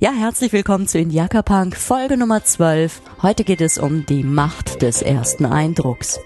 Ja, 0.00 0.12
herzlich 0.12 0.52
willkommen 0.52 0.86
zu 0.86 1.00
Indiaka 1.00 1.42
Punk, 1.42 1.76
Folge 1.76 2.16
Nummer 2.16 2.44
12. 2.44 3.02
Heute 3.20 3.42
geht 3.42 3.60
es 3.60 3.78
um 3.78 4.06
die 4.06 4.22
Macht 4.22 4.80
des 4.80 5.02
ersten 5.02 5.44
Eindrucks. 5.44 6.20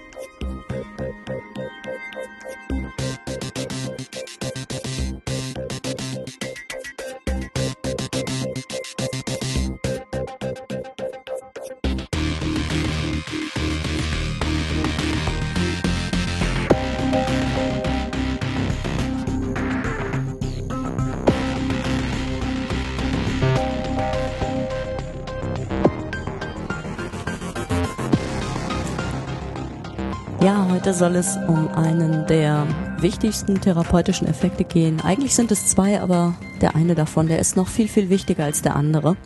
Soll 30.93 31.15
es 31.15 31.37
um 31.47 31.67
einen 31.69 32.27
der 32.27 32.67
wichtigsten 32.99 33.59
therapeutischen 33.59 34.27
Effekte 34.27 34.63
gehen. 34.63 35.01
Eigentlich 35.01 35.33
sind 35.33 35.51
es 35.51 35.67
zwei, 35.67 35.99
aber 35.99 36.35
der 36.61 36.75
eine 36.75 36.93
davon, 36.93 37.27
der 37.27 37.39
ist 37.39 37.57
noch 37.57 37.67
viel, 37.67 37.87
viel 37.87 38.09
wichtiger 38.09 38.43
als 38.45 38.61
der 38.61 38.75
andere. 38.75 39.17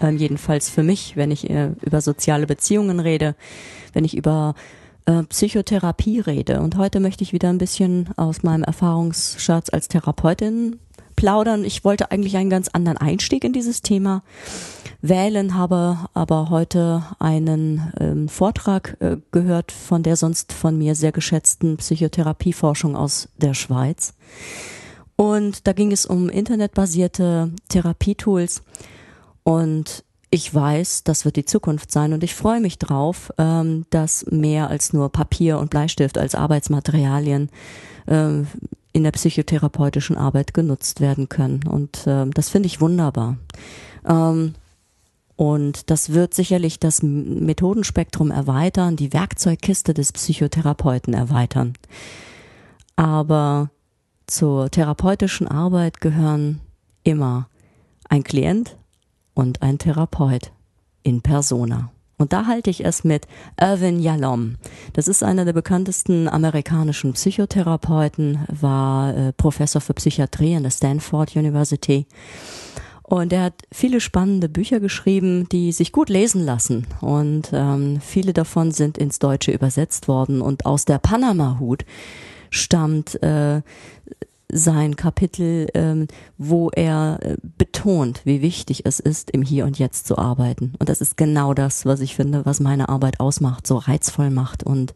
Ähm, 0.00 0.16
jedenfalls 0.16 0.68
für 0.68 0.82
mich, 0.82 1.16
wenn 1.16 1.30
ich 1.30 1.48
äh, 1.48 1.70
über 1.80 2.00
soziale 2.00 2.46
Beziehungen 2.46 2.98
rede, 2.98 3.36
wenn 3.92 4.04
ich 4.04 4.16
über 4.16 4.54
äh, 5.06 5.22
Psychotherapie 5.22 6.20
rede. 6.20 6.60
Und 6.60 6.76
heute 6.76 6.98
möchte 6.98 7.22
ich 7.22 7.32
wieder 7.32 7.50
ein 7.50 7.58
bisschen 7.58 8.08
aus 8.16 8.42
meinem 8.42 8.64
Erfahrungsschatz 8.64 9.70
als 9.70 9.86
Therapeutin 9.86 10.80
plaudern. 11.20 11.66
Ich 11.66 11.84
wollte 11.84 12.10
eigentlich 12.10 12.38
einen 12.38 12.48
ganz 12.48 12.68
anderen 12.68 12.96
Einstieg 12.96 13.44
in 13.44 13.52
dieses 13.52 13.82
Thema 13.82 14.22
wählen, 15.02 15.54
habe 15.54 15.98
aber 16.14 16.48
heute 16.48 17.04
einen 17.18 17.92
ähm, 18.00 18.26
Vortrag 18.30 18.96
äh, 19.00 19.18
gehört 19.30 19.70
von 19.70 20.02
der 20.02 20.16
sonst 20.16 20.54
von 20.54 20.78
mir 20.78 20.94
sehr 20.94 21.12
geschätzten 21.12 21.76
Psychotherapieforschung 21.76 22.96
aus 22.96 23.28
der 23.36 23.52
Schweiz. 23.52 24.14
Und 25.16 25.66
da 25.66 25.74
ging 25.74 25.92
es 25.92 26.06
um 26.06 26.30
internetbasierte 26.30 27.52
Therapietools 27.68 28.62
und 29.42 30.04
ich 30.30 30.54
weiß, 30.54 31.04
das 31.04 31.26
wird 31.26 31.36
die 31.36 31.44
Zukunft 31.44 31.92
sein 31.92 32.14
und 32.14 32.24
ich 32.24 32.34
freue 32.34 32.60
mich 32.60 32.78
drauf, 32.78 33.30
ähm, 33.36 33.84
dass 33.90 34.24
mehr 34.30 34.70
als 34.70 34.94
nur 34.94 35.10
Papier 35.12 35.58
und 35.58 35.68
Bleistift 35.68 36.16
als 36.16 36.34
Arbeitsmaterialien 36.34 37.50
ähm, 38.06 38.46
in 38.92 39.04
der 39.04 39.12
psychotherapeutischen 39.12 40.16
Arbeit 40.16 40.54
genutzt 40.54 41.00
werden 41.00 41.28
können. 41.28 41.66
Und 41.66 42.06
äh, 42.06 42.26
das 42.26 42.48
finde 42.48 42.66
ich 42.66 42.80
wunderbar. 42.80 43.36
Ähm, 44.06 44.54
und 45.36 45.90
das 45.90 46.12
wird 46.12 46.34
sicherlich 46.34 46.80
das 46.80 47.02
Methodenspektrum 47.02 48.30
erweitern, 48.30 48.96
die 48.96 49.12
Werkzeugkiste 49.12 49.94
des 49.94 50.12
Psychotherapeuten 50.12 51.14
erweitern. 51.14 51.74
Aber 52.96 53.70
zur 54.26 54.70
therapeutischen 54.70 55.48
Arbeit 55.48 56.00
gehören 56.00 56.60
immer 57.04 57.48
ein 58.08 58.22
Klient 58.22 58.76
und 59.32 59.62
ein 59.62 59.78
Therapeut 59.78 60.52
in 61.02 61.22
persona. 61.22 61.90
Und 62.20 62.34
da 62.34 62.44
halte 62.44 62.68
ich 62.68 62.84
es 62.84 63.02
mit 63.02 63.26
Irvin 63.58 63.98
Yalom. 63.98 64.56
Das 64.92 65.08
ist 65.08 65.22
einer 65.22 65.46
der 65.46 65.54
bekanntesten 65.54 66.28
amerikanischen 66.28 67.14
Psychotherapeuten, 67.14 68.40
war 68.46 69.16
äh, 69.16 69.32
Professor 69.32 69.80
für 69.80 69.94
Psychiatrie 69.94 70.54
an 70.54 70.64
der 70.64 70.70
Stanford 70.70 71.34
University. 71.34 72.06
Und 73.04 73.32
er 73.32 73.44
hat 73.44 73.54
viele 73.72 74.00
spannende 74.00 74.50
Bücher 74.50 74.80
geschrieben, 74.80 75.48
die 75.48 75.72
sich 75.72 75.92
gut 75.92 76.10
lesen 76.10 76.44
lassen. 76.44 76.86
Und 77.00 77.52
ähm, 77.54 78.02
viele 78.02 78.34
davon 78.34 78.70
sind 78.70 78.98
ins 78.98 79.18
Deutsche 79.18 79.52
übersetzt 79.52 80.06
worden. 80.06 80.42
Und 80.42 80.66
aus 80.66 80.84
der 80.84 80.98
Panama-Hut 80.98 81.86
stammt 82.50 83.20
äh, 83.22 83.62
sein 84.52 84.96
Kapitel, 84.96 85.68
ähm, 85.74 86.08
wo 86.38 86.70
er 86.70 87.18
äh, 87.22 87.36
betont, 87.58 88.22
wie 88.24 88.42
wichtig 88.42 88.86
es 88.86 89.00
ist, 89.00 89.30
im 89.30 89.42
Hier 89.42 89.64
und 89.64 89.78
Jetzt 89.78 90.06
zu 90.06 90.18
arbeiten. 90.18 90.74
Und 90.78 90.88
das 90.88 91.00
ist 91.00 91.16
genau 91.16 91.54
das, 91.54 91.86
was 91.86 92.00
ich 92.00 92.14
finde, 92.16 92.46
was 92.46 92.60
meine 92.60 92.88
Arbeit 92.88 93.20
ausmacht, 93.20 93.66
so 93.66 93.76
reizvoll 93.76 94.30
macht 94.30 94.62
und 94.62 94.94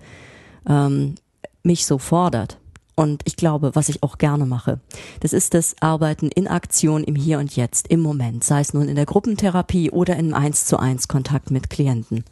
ähm, 0.68 1.14
mich 1.62 1.86
so 1.86 1.98
fordert. 1.98 2.58
Und 2.96 3.22
ich 3.24 3.36
glaube, 3.36 3.74
was 3.74 3.88
ich 3.88 4.04
auch 4.04 4.18
gerne 4.18 4.46
mache, 4.46 4.78
das 5.18 5.32
ist 5.32 5.54
das 5.54 5.74
Arbeiten 5.80 6.28
in 6.28 6.46
Aktion 6.46 7.02
im 7.02 7.16
Hier 7.16 7.40
und 7.40 7.56
Jetzt, 7.56 7.88
im 7.88 8.00
Moment, 8.00 8.44
sei 8.44 8.60
es 8.60 8.72
nun 8.72 8.88
in 8.88 8.94
der 8.94 9.06
Gruppentherapie 9.06 9.90
oder 9.90 10.16
im 10.16 10.32
Eins 10.32 10.66
zu 10.66 10.78
eins 10.78 11.08
Kontakt 11.08 11.50
mit 11.50 11.70
Klienten. 11.70 12.24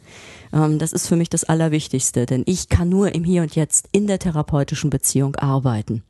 Ähm, 0.53 0.79
das 0.79 0.93
ist 0.93 1.07
für 1.07 1.17
mich 1.17 1.29
das 1.29 1.43
Allerwichtigste, 1.43 2.25
denn 2.25 2.43
ich 2.45 2.69
kann 2.69 2.87
nur 2.87 3.13
im 3.13 3.25
Hier 3.25 3.41
und 3.41 3.55
Jetzt 3.55 3.89
in 3.91 4.07
der 4.07 4.19
therapeutischen 4.19 4.89
Beziehung 4.89 5.35
arbeiten. 5.35 6.01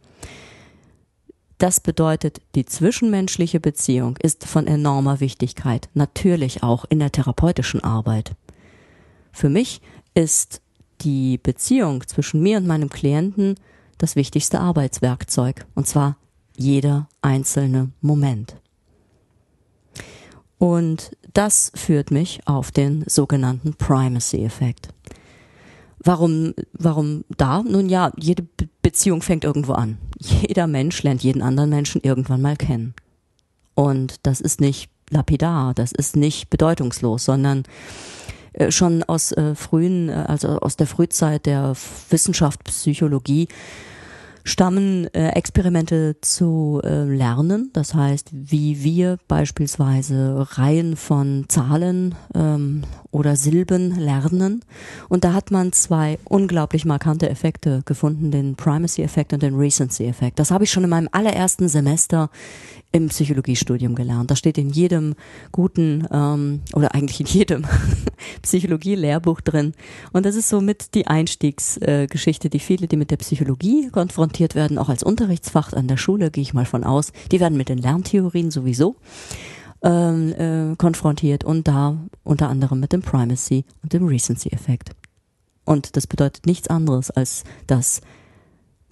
Das 1.64 1.80
bedeutet, 1.80 2.42
die 2.56 2.66
zwischenmenschliche 2.66 3.62
Beziehung 3.62 4.18
ist 4.18 4.46
von 4.46 4.68
enormer 4.68 5.22
Wichtigkeit, 5.22 5.88
natürlich 5.94 6.62
auch 6.62 6.84
in 6.90 7.00
der 7.00 7.10
therapeutischen 7.10 7.82
Arbeit. 7.82 8.36
Für 9.32 9.48
mich 9.48 9.80
ist 10.14 10.60
die 11.00 11.38
Beziehung 11.38 12.06
zwischen 12.06 12.44
mir 12.44 12.58
und 12.58 12.68
meinem 12.68 12.90
Klienten 12.90 13.56
das 13.98 14.18
wichtigste 14.18 14.60
Arbeitswerkzeug, 14.60 15.66
und 15.74 15.88
zwar 15.88 16.18
jeder 16.58 17.08
einzelne 17.22 17.94
Moment. 18.02 18.58
Und 20.58 21.16
das 21.32 21.72
führt 21.76 22.12
mich 22.12 22.42
auf 22.46 22.72
den 22.72 23.06
sogenannten 23.08 23.74
Primacy-Effekt. 23.76 24.90
Warum, 26.04 26.54
warum 26.74 27.24
da? 27.38 27.64
Nun 27.64 27.88
ja, 27.90 28.12
jede 28.18 28.46
Beziehung 28.82 29.22
fängt 29.22 29.46
irgendwo 29.46 29.74
an. 29.74 29.98
Jeder 30.20 30.68
Mensch 30.68 31.02
lernt 31.04 31.24
jeden 31.24 31.42
anderen 31.42 31.70
Menschen 31.70 32.02
irgendwann 32.04 32.42
mal 32.42 32.58
kennen. 32.58 32.94
Und 33.74 34.16
das 34.24 34.42
ist 34.42 34.62
nicht 34.62 34.90
lapidar, 35.10 35.74
das 35.74 35.92
ist 35.92 36.16
nicht 36.16 36.50
bedeutungslos, 36.50 37.26
sondern 37.26 37.64
äh, 38.54 38.72
schon 38.72 39.04
aus 39.04 39.32
äh, 39.32 39.56
frühen, 39.56 40.10
äh, 40.10 40.26
also 40.28 40.60
aus 40.60 40.76
der 40.76 40.88
Frühzeit 40.88 41.46
der 41.46 41.74
Wissenschaft, 42.10 42.64
Psychologie, 42.66 43.48
stammen 44.44 45.08
äh, 45.14 45.30
Experimente 45.30 46.18
zu 46.22 46.82
äh, 46.84 47.04
lernen. 47.04 47.70
Das 47.74 47.94
heißt, 47.94 48.30
wie 48.32 48.84
wir 48.84 49.18
beispielsweise 49.28 50.48
Reihen 50.58 50.96
von 50.96 51.46
Zahlen 51.48 52.16
ähm, 52.36 52.84
oder 53.12 53.36
Silben 53.36 53.98
lernen. 53.98 54.64
Und 55.08 55.24
da 55.24 55.34
hat 55.34 55.52
man 55.52 55.72
zwei 55.72 56.20
unglaublich 56.26 56.84
markante 56.86 57.30
Effekte 57.30 57.84
gefunden, 57.86 58.32
den 58.32 58.56
Primacy-Effekt 58.56 59.34
und 59.34 59.44
den 59.44 59.56
Recency-Effekt. 59.56 60.40
Das 60.40 60.52
habe 60.52 60.66
ich 60.66 60.72
schon 60.72 60.84
in 60.84 60.90
meinem 60.90 61.10
allerersten 61.12 61.70
Semester 61.70 62.30
im 62.94 63.10
Psychologiestudium 63.10 63.96
gelernt. 63.96 64.32
Das 64.32 64.40
steht 64.40 64.58
in 64.58 64.70
jedem 64.70 65.16
guten 65.52 66.08
ähm, 66.12 66.62
oder 66.74 66.96
eigentlich 66.96 67.20
in 67.20 67.26
jedem 67.26 67.66
Psychologie-Lehrbuch 68.44 69.42
drin. 69.42 69.74
Und 70.14 70.26
das 70.26 70.36
ist 70.36 70.48
somit 70.48 70.94
die 70.94 71.08
Einstiegsgeschichte, 71.08 72.48
äh, 72.48 72.52
die 72.52 72.60
viele, 72.60 72.88
die 72.88 72.96
mit 72.96 73.12
der 73.12 73.18
Psychologie 73.18 73.90
konfrontiert 73.90 74.54
werden, 74.56 74.78
auch 74.78 74.90
als 74.90 75.04
Unterrichtsfach 75.04 75.74
an 75.74 75.88
der 75.88 75.98
Schule, 75.98 76.30
gehe 76.30 76.44
ich 76.44 76.54
mal 76.54 76.66
von 76.66 76.84
aus, 76.84 77.12
die 77.32 77.40
werden 77.40 77.58
mit 77.58 77.68
den 77.68 77.80
Lerntheorien 77.80 78.52
sowieso 78.52 78.96
ähm, 79.82 80.34
äh, 80.34 80.76
konfrontiert 80.76 81.44
und 81.44 81.68
da 81.68 81.98
unter 82.24 82.48
anderem 82.48 82.80
mit 82.80 82.94
dem 82.94 83.02
Primacy 83.02 83.66
und 83.82 83.94
dem 83.94 84.08
Recency-Effekt. 84.08 84.92
Und 85.66 85.96
das 85.96 86.06
bedeutet 86.06 86.46
nichts 86.46 86.68
anderes, 86.68 87.10
als 87.10 87.44
dass 87.66 88.02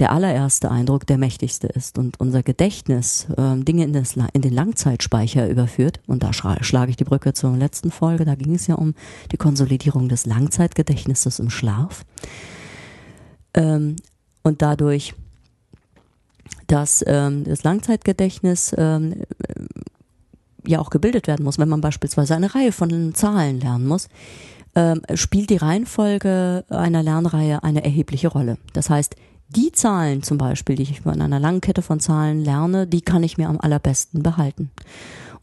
der 0.02 0.12
allererste 0.12 0.72
Eindruck 0.72 1.06
der 1.06 1.20
mächtigste 1.20 1.68
ist 1.68 2.00
und 2.00 2.20
unser 2.20 2.42
Gedächtnis 2.42 3.28
äh, 3.38 3.56
Dinge 3.58 3.84
in, 3.84 3.94
das, 3.94 4.18
in, 4.34 4.42
den 4.42 4.52
Langzeitspeicher 4.52 5.48
überführt. 5.48 6.00
Und 6.08 6.24
da 6.24 6.34
schlage 6.34 6.90
ich 6.90 6.98
die 6.98 7.04
Brücke 7.04 7.34
zur 7.34 7.56
letzten 7.56 7.92
Folge. 7.92 8.26
Da 8.26 8.34
ging 8.34 8.56
es 8.56 8.66
ja 8.66 8.74
um 8.76 8.96
die 9.32 9.38
Konsolidierung 9.38 10.10
des 10.10 10.26
Langzeitgedächtnisses 10.26 11.38
im 11.38 11.52
Schlaf. 11.52 12.04
Ähm, 13.54 13.96
und 14.42 14.64
dadurch, 14.64 15.14
dass 16.66 17.04
ähm, 17.06 17.44
das 17.44 17.64
Langzeitgedächtnis 17.64 18.74
ähm, 18.80 19.22
ja 20.66 20.80
auch 20.80 20.90
gebildet 20.90 21.28
werden 21.28 21.44
muss, 21.44 21.60
wenn 21.60 21.70
man 21.70 21.82
beispielsweise 21.82 22.36
eine 22.36 22.56
Reihe 22.56 22.72
von 22.72 23.14
Zahlen 23.14 23.60
lernen 23.60 23.86
muss, 23.86 24.10
ähm, 24.74 25.04
spielt 25.14 25.52
die 25.52 25.58
Reihenfolge 25.58 26.66
einer 26.70 27.04
Lernreihe 27.04 27.64
eine 27.64 27.84
erhebliche 27.84 28.30
Rolle. 28.30 28.58
Das 28.74 28.90
heißt, 28.90 29.16
die 29.56 29.72
Zahlen 29.72 30.24
zum 30.24 30.38
Beispiel, 30.38 30.76
die 30.76 30.84
ich 30.84 31.06
in 31.06 31.22
einer 31.22 31.40
langen 31.40 31.62
Kette 31.62 31.82
von 31.82 32.00
Zahlen 32.00 32.44
lerne, 32.44 32.88
die 32.88 33.02
kann 33.02 33.24
ich 33.24 33.38
mir 33.38 33.50
am 33.50 33.60
allerbesten 33.60 34.24
behalten. 34.24 34.72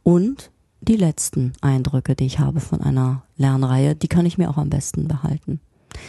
Und 0.02 0.50
die 0.80 0.96
letzten 0.96 1.52
Eindrücke, 1.60 2.14
die 2.14 2.26
ich 2.26 2.38
habe 2.38 2.60
von 2.60 2.80
einer 2.80 3.22
Lernreihe, 3.36 3.94
die 3.94 4.08
kann 4.08 4.26
ich 4.26 4.38
mir 4.38 4.48
auch 4.48 4.56
am 4.56 4.70
besten 4.70 5.08
behalten. 5.08 5.60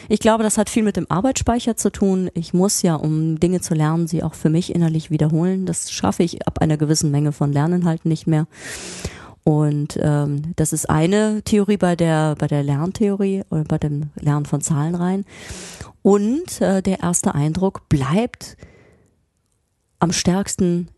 Ich 0.07 0.19
glaube, 0.19 0.43
das 0.43 0.57
hat 0.57 0.69
viel 0.69 0.83
mit 0.83 0.97
dem 0.97 1.09
Arbeitsspeicher 1.09 1.75
zu 1.75 1.91
tun. 1.91 2.29
Ich 2.33 2.53
muss 2.53 2.81
ja, 2.81 2.95
um 2.95 3.39
Dinge 3.39 3.61
zu 3.61 3.73
lernen, 3.73 4.07
sie 4.07 4.23
auch 4.23 4.35
für 4.35 4.49
mich 4.49 4.73
innerlich 4.73 5.09
wiederholen. 5.09 5.65
Das 5.65 5.91
schaffe 5.91 6.23
ich 6.23 6.47
ab 6.47 6.59
einer 6.59 6.77
gewissen 6.77 7.11
Menge 7.11 7.31
von 7.31 7.51
Lerninhalten 7.51 8.09
nicht 8.09 8.27
mehr. 8.27 8.47
Und 9.43 9.97
ähm, 10.01 10.53
das 10.55 10.73
ist 10.73 10.89
eine 10.89 11.41
Theorie 11.43 11.77
bei 11.77 11.95
der 11.95 12.35
bei 12.35 12.47
der 12.47 12.63
Lerntheorie 12.63 13.43
oder 13.49 13.63
bei 13.63 13.77
dem 13.77 14.09
Lernen 14.19 14.45
von 14.45 14.61
Zahlenreihen. 14.61 15.25
Und 16.01 16.61
äh, 16.61 16.81
der 16.81 16.99
erste 16.99 17.35
Eindruck 17.35 17.89
bleibt 17.89 18.57
am 19.99 20.11
stärksten 20.11 20.89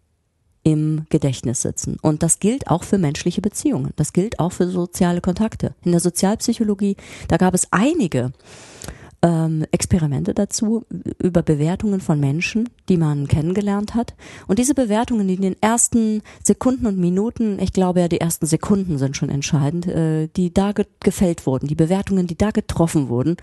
im 0.64 1.06
Gedächtnis 1.10 1.62
sitzen. 1.62 1.98
Und 2.02 2.24
das 2.24 2.40
gilt 2.40 2.68
auch 2.68 2.84
für 2.84 2.98
menschliche 2.98 3.42
Beziehungen. 3.42 3.94
Das 3.96 4.14
gilt 4.14 4.40
auch 4.40 4.52
für 4.52 4.68
soziale 4.68 5.22
Kontakte. 5.22 5.74
In 5.84 5.92
der 5.92 6.00
Sozialpsychologie, 6.00 6.98
da 7.28 7.38
gab 7.38 7.54
es 7.54 7.68
einige 7.72 8.32
ähm, 9.22 9.66
Experimente 9.72 10.34
dazu 10.34 10.86
über 11.22 11.44
Bewertungen 11.44 12.02
von 12.02 12.20
Menschen, 12.20 12.70
die 12.90 12.98
man 12.98 13.28
kennengelernt 13.28 13.94
hat. 13.94 14.16
Und 14.48 14.60
diese 14.60 14.74
Bewertungen 14.74 15.30
in 15.30 15.42
den 15.42 15.56
ersten 15.62 16.22
Sekunden 16.44 16.88
und 16.88 16.98
Minuten, 16.98 17.60
ich 17.60 17.74
glaube 17.74 18.02
ja, 18.02 18.08
die 18.08 18.22
ersten 18.22 18.46
Sekunden 18.46 18.98
sind 18.98 19.16
schon 19.16 19.30
entscheidend, 19.30 19.88
äh, 19.88 20.28
die 20.36 20.54
da 20.54 20.72
ge 20.72 20.86
gefällt 21.04 21.46
wurden, 21.46 21.68
die 21.68 21.76
Bewertungen, 21.76 22.28
die 22.28 22.38
da 22.38 22.52
getroffen 22.52 23.10
wurden, 23.10 23.38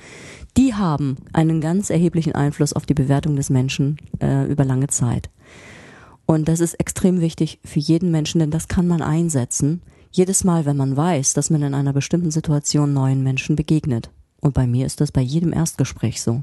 die 0.57 0.75
haben 0.75 1.17
einen 1.33 1.61
ganz 1.61 1.91
erheblichen 1.91 2.35
Einfluss 2.35 2.73
auf 2.73 2.87
die 2.87 2.95
Bewertung 2.95 3.37
des 3.37 3.51
Menschen 3.51 3.99
äh, 4.21 4.47
über 4.47 4.65
lange 4.65 4.89
Zeit. 4.89 5.31
Und 6.27 6.49
das 6.49 6.61
ist 6.61 6.75
extrem 6.75 7.21
wichtig 7.21 7.59
für 7.65 7.81
jeden 7.81 8.11
Menschen, 8.11 8.41
denn 8.41 8.51
das 8.51 8.69
kann 8.69 8.87
man 8.87 9.01
einsetzen. 9.01 9.83
Jedes 10.11 10.45
Mal, 10.45 10.67
wenn 10.67 10.77
man 10.77 10.97
weiß, 10.97 11.35
dass 11.35 11.51
man 11.51 11.63
in 11.63 11.75
einer 11.75 11.93
bestimmten 11.93 12.31
Situation 12.31 12.93
neuen 12.93 13.23
Menschen 13.23 13.57
begegnet. 13.57 14.11
Und 14.41 14.55
bei 14.55 14.67
mir 14.67 14.87
ist 14.87 15.01
das 15.01 15.13
bei 15.13 15.21
jedem 15.21 15.53
Erstgespräch 15.53 16.23
so. 16.23 16.43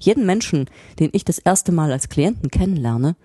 Jeden 0.00 0.26
Menschen, 0.26 0.68
den 0.98 1.10
ich 1.12 1.24
das 1.24 1.38
erste 1.38 1.72
Mal 1.72 1.92
als 1.92 2.08
Klienten 2.08 2.50
kennenlerne, 2.50 3.16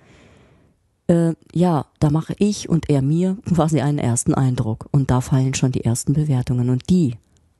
äh, 1.08 1.34
ja, 1.54 1.86
da 2.00 2.10
mache 2.10 2.36
ich 2.38 2.70
und 2.70 2.90
er 2.90 3.02
mir 3.02 3.38
quasi 3.54 3.82
einen 3.82 4.00
ersten 4.00 4.34
Eindruck. 4.34 4.88
Und 4.92 5.12
da 5.12 5.22
fallen 5.22 5.54
schon 5.54 5.72
die 5.72 5.84
ersten 5.84 6.14
Bewertungen. 6.14 6.70
Und 6.70 6.90
die 6.90 7.18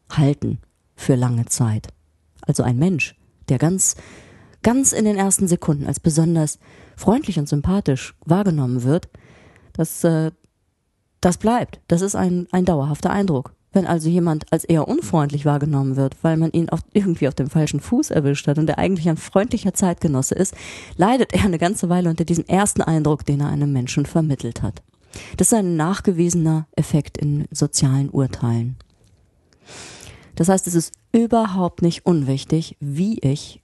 halten 0.10 0.60
für 0.96 1.16
lange 1.16 1.46
Zeit. 1.46 1.88
Also 2.42 2.64
ein 2.64 2.78
Mensch, 2.78 3.16
der 3.50 3.58
ganz, 3.58 3.96
ganz 4.64 4.94
in 4.94 5.06
den 5.06 5.18
ersten 5.18 5.48
Sekunden 5.48 5.88
als 5.88 6.00
besonders 6.00 6.60
freundlich 6.96 7.40
und 7.40 7.50
sympathisch 7.50 8.16
wahrgenommen 8.26 8.84
wird, 8.84 9.10
das, 9.74 10.04
äh, 10.04 10.32
das 11.22 11.38
bleibt. 11.38 11.80
Das 11.88 12.02
ist 12.02 12.16
ein, 12.16 12.48
ein 12.52 12.66
dauerhafter 12.66 13.10
Eindruck. 13.10 13.54
Wenn 13.74 13.88
also 13.88 14.10
jemand 14.10 14.52
als 14.52 14.66
eher 14.66 14.88
unfreundlich 14.88 15.46
wahrgenommen 15.46 15.96
wird, 15.96 16.18
weil 16.24 16.36
man 16.36 16.52
ihn 16.52 16.70
auf, 16.70 16.82
irgendwie 16.92 17.28
auf 17.28 17.36
dem 17.36 17.50
falschen 17.50 17.80
Fuß 17.80 18.12
erwischt 18.12 18.48
hat 18.48 18.58
und 18.58 18.70
er 18.70 18.78
eigentlich 18.78 19.08
ein 19.08 19.18
freundlicher 19.18 19.74
Zeitgenosse 19.74 20.36
ist, 20.36 20.54
leidet 20.98 21.34
er 21.34 21.46
eine 21.46 21.58
ganze 21.58 21.88
Weile 21.88 22.10
unter 22.10 22.26
diesem 22.26 22.46
ersten 22.46 22.82
Eindruck, 22.82 23.26
den 23.26 23.40
er 23.40 23.48
einem 23.48 23.72
Menschen 23.72 24.06
vermittelt 24.06 24.62
hat. 24.62 24.82
Das 25.38 25.48
ist 25.48 25.54
ein 25.54 25.78
nachgewiesener 25.78 26.68
Effekt 26.76 27.18
in 27.18 27.46
sozialen 27.52 28.10
Urteilen. 28.10 28.76
Das 30.36 30.50
heißt, 30.50 30.68
es 30.68 30.76
ist 30.76 30.94
überhaupt 31.14 31.82
nicht 31.82 32.06
unwichtig, 32.06 32.76
wie 32.80 33.20
ich, 33.20 33.62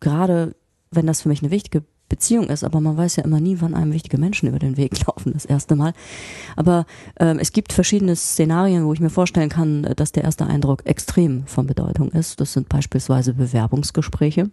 gerade 0.00 0.54
wenn 0.90 1.06
das 1.06 1.22
für 1.22 1.28
mich 1.28 1.42
eine 1.42 1.50
wichtige 1.50 1.84
Beziehung 2.08 2.48
ist, 2.48 2.64
aber 2.64 2.80
man 2.80 2.96
weiß 2.96 3.16
ja 3.16 3.24
immer 3.24 3.40
nie, 3.40 3.56
wann 3.60 3.74
einem 3.74 3.92
wichtige 3.92 4.18
Menschen 4.18 4.48
über 4.48 4.58
den 4.58 4.76
Weg 4.76 4.92
laufen, 5.06 5.32
das 5.32 5.44
erste 5.44 5.76
Mal. 5.76 5.92
Aber 6.56 6.86
ähm, 7.18 7.38
es 7.38 7.52
gibt 7.52 7.72
verschiedene 7.72 8.14
Szenarien, 8.16 8.84
wo 8.84 8.92
ich 8.92 9.00
mir 9.00 9.10
vorstellen 9.10 9.48
kann, 9.48 9.82
dass 9.96 10.12
der 10.12 10.24
erste 10.24 10.46
Eindruck 10.46 10.86
extrem 10.86 11.46
von 11.46 11.66
Bedeutung 11.66 12.10
ist. 12.10 12.40
Das 12.40 12.52
sind 12.52 12.68
beispielsweise 12.68 13.34
Bewerbungsgespräche. 13.34 14.50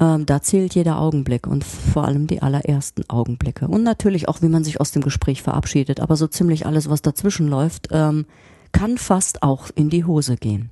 Ähm, 0.00 0.26
da 0.26 0.40
zählt 0.40 0.74
jeder 0.74 1.00
Augenblick 1.00 1.46
und 1.46 1.64
vor 1.64 2.04
allem 2.04 2.26
die 2.26 2.40
allerersten 2.40 3.08
Augenblicke. 3.08 3.68
Und 3.68 3.82
natürlich 3.82 4.28
auch, 4.28 4.42
wie 4.42 4.48
man 4.48 4.64
sich 4.64 4.80
aus 4.80 4.92
dem 4.92 5.02
Gespräch 5.02 5.42
verabschiedet. 5.42 6.00
Aber 6.00 6.16
so 6.16 6.26
ziemlich 6.26 6.66
alles, 6.66 6.88
was 6.88 7.02
dazwischen 7.02 7.48
läuft, 7.48 7.88
ähm, 7.90 8.26
kann 8.72 8.98
fast 8.98 9.42
auch 9.42 9.70
in 9.74 9.90
die 9.90 10.04
Hose 10.04 10.36
gehen. 10.36 10.70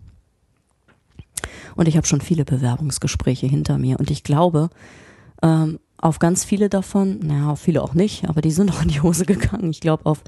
Und 1.75 1.88
ich 1.88 1.96
habe 1.96 2.06
schon 2.06 2.20
viele 2.20 2.44
Bewerbungsgespräche 2.44 3.46
hinter 3.46 3.78
mir 3.78 3.99
und 3.99 4.11
ich 4.11 4.23
glaube, 4.23 4.70
ähm, 5.42 5.78
auf 5.98 6.18
ganz 6.18 6.44
viele 6.44 6.68
davon, 6.68 7.20
naja, 7.20 7.50
auf 7.50 7.60
viele 7.60 7.82
auch 7.82 7.94
nicht, 7.94 8.28
aber 8.28 8.40
die 8.40 8.50
sind 8.50 8.70
auch 8.72 8.82
in 8.82 8.88
die 8.88 9.00
Hose 9.00 9.24
gegangen. 9.24 9.70
Ich 9.70 9.80
glaube, 9.80 10.06
auf 10.06 10.22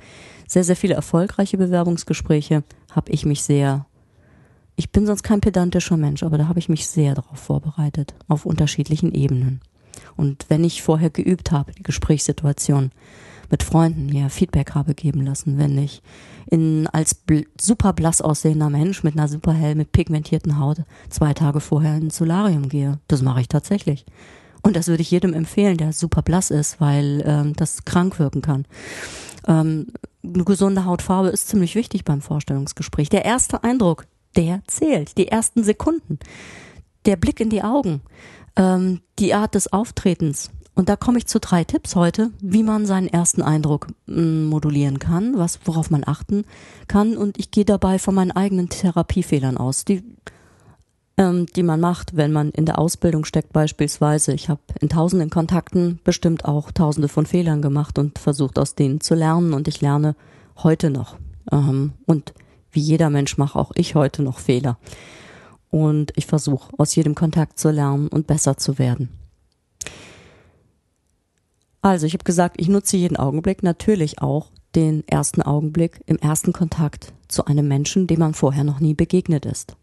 sehr, 0.47 0.65
sehr 0.65 0.77
viele 0.77 0.95
erfolgreiche 0.95 1.59
Bewerbungsgespräche 1.59 2.65
habe 2.91 3.13
ich 3.13 3.27
mich 3.27 3.43
sehr, 3.43 3.87
ich 4.77 4.91
bin 4.91 5.07
sonst 5.07 5.23
kein 5.23 5.41
pedantischer 5.41 5.97
Mensch, 5.97 6.23
aber 6.23 6.39
da 6.39 6.49
habe 6.49 6.59
ich 6.59 6.69
mich 6.69 6.89
sehr 6.89 7.15
darauf 7.15 7.39
vorbereitet, 7.39 8.15
auf 8.29 8.47
unterschiedlichen 8.47 9.13
Ebenen. 9.13 9.61
Und 10.17 10.47
wenn 10.49 10.65
ich 10.65 10.83
vorher 10.83 11.11
geübt 11.11 11.53
habe, 11.53 11.73
die 11.73 11.83
Gesprächssituation 11.83 12.91
mit 13.51 13.63
Freunden 13.63 14.07
mir 14.07 14.31
Feedback 14.31 14.75
habe 14.75 14.95
geben 14.95 15.23
lassen, 15.23 15.59
wenn 15.59 15.77
ich 15.79 16.03
in, 16.51 16.87
als 16.89 17.15
bl 17.15 17.45
super 17.61 17.93
blass 17.93 18.21
aussehender 18.21 18.71
Mensch 18.71 19.03
mit 19.03 19.15
einer 19.15 19.29
super 19.29 19.53
hell, 19.53 19.75
mit 19.75 19.93
pigmentierten 19.93 20.59
Haut 20.59 20.83
zwei 21.09 21.35
Tage 21.35 21.61
vorher 21.61 21.97
ins 21.97 22.17
Solarium 22.17 22.69
gehe. 22.69 22.99
Das 23.09 23.23
mache 23.23 23.41
ich 23.41 23.49
tatsächlich. 23.49 24.05
Und 24.69 24.77
das 24.77 24.89
würde 24.89 25.01
ich 25.01 25.11
jedem 25.11 25.33
empfehlen, 25.33 25.79
der 25.79 25.95
super 25.95 26.21
blass 26.21 26.51
ist, 26.51 26.79
weil 26.79 27.23
ähm, 27.25 27.55
das 27.57 27.87
krank 27.87 28.19
wirken 28.19 28.43
kann. 28.43 28.67
Ähm, 29.47 29.87
eine 30.23 30.45
gesunde 30.45 30.85
Hautfarbe 30.85 31.31
ist 31.31 31.49
ziemlich 31.49 31.75
wichtig 31.75 32.05
beim 32.05 32.21
Vorstellungsgespräch. 32.21 33.09
Der 33.09 33.25
erste 33.25 33.65
Eindruck, 33.65 34.05
der 34.37 34.61
zählt. 34.67 35.17
Die 35.17 35.29
ersten 35.29 35.65
Sekunden. 35.65 36.19
Der 37.07 37.17
Blick 37.17 37.41
in 37.41 37.49
die 37.49 37.63
Augen. 37.63 38.03
Ähm, 38.57 39.01
die 39.19 39.33
Art 39.33 39.55
des 39.55 39.73
Auftretens. 39.73 40.51
Und 40.75 40.91
da 40.91 40.97
komme 40.97 41.17
ich 41.17 41.27
zu 41.27 41.41
drei 41.41 41.65
Tipps 41.65 41.97
heute, 41.97 42.31
wie 42.43 42.63
man 42.63 42.85
seinen 42.85 43.09
ersten 43.09 43.41
Eindruck 43.41 43.87
mm, 44.05 44.45
modulieren 44.45 44.99
kann, 44.99 45.39
was, 45.39 45.61
worauf 45.65 45.89
man 45.89 46.05
achten 46.07 46.45
kann. 46.89 47.17
Und 47.17 47.39
ich 47.39 47.51
gehe 47.51 47.65
dabei 47.65 47.99
von 47.99 48.15
meinen 48.15 48.33
eigenen 48.33 48.69
Therapiefehlern 48.69 49.57
aus. 49.57 49.87
Die 49.87 50.05
ähm, 51.19 51.47
die 51.47 51.65
man 51.65 51.81
macht, 51.81 52.17
wenn 52.17 52.33
man 52.33 52.51
in 52.51 52.65
der 52.65 52.79
Ausbildung 52.79 53.25
steckt 53.25 53.53
beispielsweise. 53.53 54.33
Ich 54.33 54.49
habe 54.49 54.61
in 54.81 54.89
tausenden 54.89 55.29
Kontakten 55.29 55.99
bestimmt 56.05 56.45
auch 56.45 56.71
tausende 56.71 57.09
von 57.09 57.27
Fehlern 57.27 57.61
gemacht 57.61 57.99
und 57.99 58.19
versucht 58.19 58.59
aus 58.59 58.77
denen 58.77 59.01
zu 59.01 59.15
lernen 59.15 59.53
und 59.53 59.69
ich 59.69 59.81
lerne 59.81 60.15
heute 60.63 60.91
noch. 60.91 61.17
Ähm, 61.51 61.93
und 62.07 62.33
wie 62.71 62.81
jeder 62.81 63.11
Mensch 63.11 63.37
mache 63.37 63.59
auch 63.59 63.73
ich 63.75 63.97
heute 63.97 64.23
noch 64.23 64.39
Fehler. 64.39 64.79
Und 65.71 66.13
ich 66.17 66.27
versuche 66.27 66.73
aus 66.79 66.95
jedem 66.95 67.15
Kontakt 67.15 67.59
zu 67.59 67.71
lernen 67.71 68.09
und 68.09 68.27
besser 68.27 68.57
zu 68.57 68.79
werden. 68.79 69.11
Also 71.83 72.07
ich 72.07 72.13
habe 72.15 72.25
gesagt, 72.25 72.57
ich 72.61 72.69
nutze 72.69 72.97
jeden 72.97 73.17
Augenblick, 73.17 73.63
natürlich 73.63 74.23
auch 74.23 74.51
den 74.75 75.07
ersten 75.09 75.43
Augenblick 75.43 76.01
im 76.07 76.17
ersten 76.19 76.53
Kontakt 76.53 77.13
zu 77.27 77.45
einem 77.47 77.67
Menschen, 77.67 78.07
dem 78.07 78.21
man 78.21 78.35
vorher 78.35 78.65
noch 78.65 78.81
nie 78.81 78.95
begegnet 78.95 79.47
ist. 79.47 79.77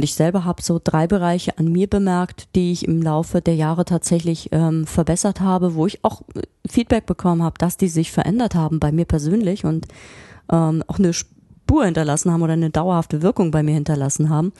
Und 0.00 0.04
ich 0.04 0.14
selber 0.14 0.46
habe 0.46 0.62
so 0.62 0.80
drei 0.82 1.06
Bereiche 1.06 1.58
an 1.58 1.70
mir 1.70 1.86
bemerkt, 1.86 2.48
die 2.54 2.72
ich 2.72 2.88
im 2.88 3.02
Laufe 3.02 3.42
der 3.42 3.54
Jahre 3.54 3.84
tatsächlich 3.84 4.48
ähm, 4.50 4.86
verbessert 4.86 5.42
habe, 5.42 5.74
wo 5.74 5.86
ich 5.86 6.02
auch 6.06 6.22
äh, 6.34 6.40
Feedback 6.66 7.04
bekommen 7.04 7.42
habe, 7.42 7.58
dass 7.58 7.76
die 7.76 7.88
sich 7.88 8.10
verändert 8.10 8.54
haben 8.54 8.80
bei 8.80 8.92
mir 8.92 9.04
persönlich 9.04 9.66
und 9.66 9.88
ähm, 10.50 10.82
auch 10.86 10.98
eine 10.98 11.12
Spur 11.12 11.84
hinterlassen 11.84 12.32
haben 12.32 12.40
oder 12.40 12.54
eine 12.54 12.70
dauerhafte 12.70 13.20
Wirkung 13.20 13.50
bei 13.50 13.62
mir 13.62 13.74
hinterlassen 13.74 14.30
haben 14.30 14.54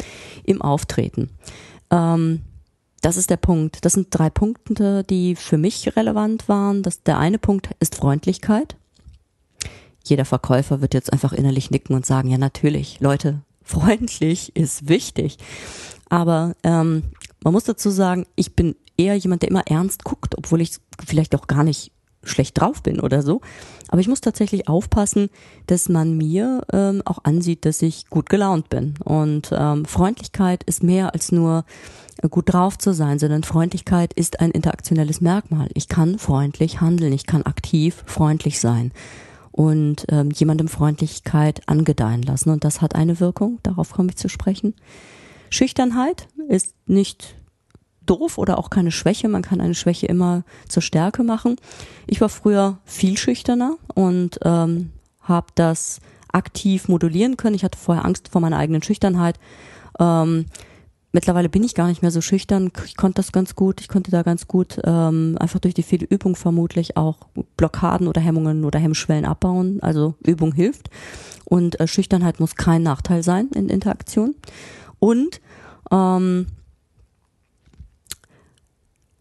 im 0.45 0.61
Auftreten. 0.61 1.31
Ähm, 1.91 2.43
das 3.01 3.17
ist 3.17 3.31
der 3.31 3.39
Punkt. 3.39 3.83
Das 3.87 3.95
sind 3.95 4.09
drei 4.11 4.29
Punkte, 4.29 5.05
die 5.05 5.37
für 5.37 5.57
mich 5.57 5.97
relevant 5.97 6.51
waren. 6.51 6.83
Das, 6.83 7.03
der 7.03 7.17
eine 7.17 7.39
Punkt 7.39 7.71
ist 7.81 7.95
Freundlichkeit. 7.95 8.77
Jeder 10.05 10.27
Verkäufer 10.27 10.83
wird 10.83 10.93
jetzt 10.93 11.11
einfach 11.11 11.33
innerlich 11.33 11.71
nicken 11.71 11.97
und 11.97 12.05
sagen, 12.05 12.29
ja 12.29 12.37
natürlich, 12.37 13.01
Leute, 13.01 13.41
freundlich 13.71 14.55
ist 14.57 14.89
wichtig. 14.89 15.39
Aber 16.09 16.55
ähm, 16.65 17.05
man 17.43 17.53
muss 17.53 17.65
dazu 17.65 17.91
sagen, 17.91 18.27
ich 18.35 18.55
bin 18.57 18.75
eher 18.97 19.17
jemand, 19.17 19.43
der 19.43 19.51
immer 19.51 19.67
ernst 19.67 20.05
guckt, 20.05 20.37
obwohl 20.37 20.61
ich 20.61 20.73
vielleicht 21.05 21.35
auch 21.35 21.47
gar 21.47 21.65
nicht 21.65 21.93
schlecht 22.23 22.61
drauf 22.61 22.83
bin 22.83 23.01
oder 23.01 23.23
so. 23.23 23.41
Aber 23.89 24.01
ich 24.01 24.09
muss 24.09 24.21
tatsächlich 24.21 24.69
aufpassen, 24.69 25.31
dass 25.67 25.89
man 25.89 26.17
mir 26.17 26.63
ähm, 26.73 27.01
auch 27.07 27.25
ansieht, 27.25 27.65
dass 27.65 27.81
ich 27.81 28.11
gut 28.11 28.29
gelaunt 28.29 28.69
bin. 28.69 28.95
Und 29.05 29.51
ähm, 29.53 29.85
Freundlichkeit 29.87 30.63
ist 30.65 30.83
mehr 30.83 31.15
als 31.15 31.33
nur 31.33 31.65
äh, 32.23 32.29
gut 32.29 32.53
drauf 32.53 32.77
zu 32.77 32.93
sein, 32.93 33.19
sondern 33.19 33.43
Freundlichkeit 33.43 34.13
ist 34.13 34.41
ein 34.41 34.51
interaktionelles 34.51 35.21
Merkmal. 35.21 35.71
Ich 35.75 35.89
kann 35.89 36.19
freundlich 36.19 36.81
handeln, 36.81 37.13
ich 37.13 37.27
kann 37.27 37.43
aktiv 37.45 38.03
freundlich 38.07 38.61
sein 38.61 38.93
und 39.61 40.07
ähm, 40.09 40.31
jemandem 40.31 40.69
Freundlichkeit 40.69 41.69
angedeihen 41.69 42.23
lassen. 42.23 42.49
Und 42.49 42.65
das 42.65 42.81
hat 42.81 42.95
eine 42.95 43.21
Wirkung, 43.21 43.59
darauf 43.63 43.93
komme 43.93 44.09
ich 44.09 44.17
zu 44.17 44.31
sprechen. 44.31 44.75
Schüchternheit 45.51 46.29
ist 46.49 46.75
nicht 46.87 47.35
doof 48.07 48.39
oder 48.39 48.57
auch 48.57 48.71
keine 48.71 48.91
Schwäche. 48.91 49.29
Man 49.29 49.43
kann 49.43 49.61
eine 49.61 49.75
Schwäche 49.75 50.07
immer 50.07 50.45
zur 50.67 50.83
Stärke 50.83 51.25
machen. 51.25 51.57
Ich 52.07 52.23
war 52.23 52.31
früher 52.31 52.79
viel 52.87 53.19
schüchterner 53.19 53.77
und 53.95 54.41
ähm, 54.45 54.93
habe 55.21 55.49
das 55.57 56.01
aktiv 56.33 56.89
modulieren 56.89 57.37
können. 57.37 57.55
Ich 57.55 57.63
hatte 57.63 57.79
vorher 57.79 58.07
Angst 58.07 58.31
vor 58.31 58.41
meiner 58.41 58.57
eigenen 58.57 58.83
Schüchternheit. 58.83 59.39
Ähm, 59.99 60.47
mittlerweile 61.13 61.49
bin 61.49 61.63
ich 61.65 61.75
gar 61.75 61.89
nicht 61.89 62.03
mehr 62.03 62.11
so 62.11 62.21
schüchtern. 62.21 62.71
Ich 62.85 62.97
konnte 62.97 63.17
das 63.17 63.33
ganz 63.33 63.55
gut. 63.55 63.81
Ich 63.81 63.89
konnte 63.89 64.11
da 64.11 64.23
ganz 64.23 64.47
gut 64.47 64.79
ähm, 64.85 65.37
einfach 65.39 65.61
durch 65.61 65.75
die 65.75 65.83
viele 65.83 66.07
Übung 66.07 66.37
vermutlich 66.37 66.97
auch 66.97 67.19
Blockaden 67.57 68.09
oder 68.09 68.21
Hemmungen 68.21 68.65
oder 68.65 68.79
Hemmschwellen 68.79 69.25
abbauen. 69.25 69.81
Also 69.83 70.15
Übung 70.25 70.53
hilft. 70.53 70.91
Und 71.45 71.81
äh, 71.81 71.87
Schüchternheit 71.87 72.41
muss 72.41 72.55
kein 72.55 72.83
Nachteil 72.83 73.23
sein 73.23 73.49
in 73.55 73.69
Interaktion. 73.69 74.35
Und 74.99 75.41
ähm, 75.91 76.47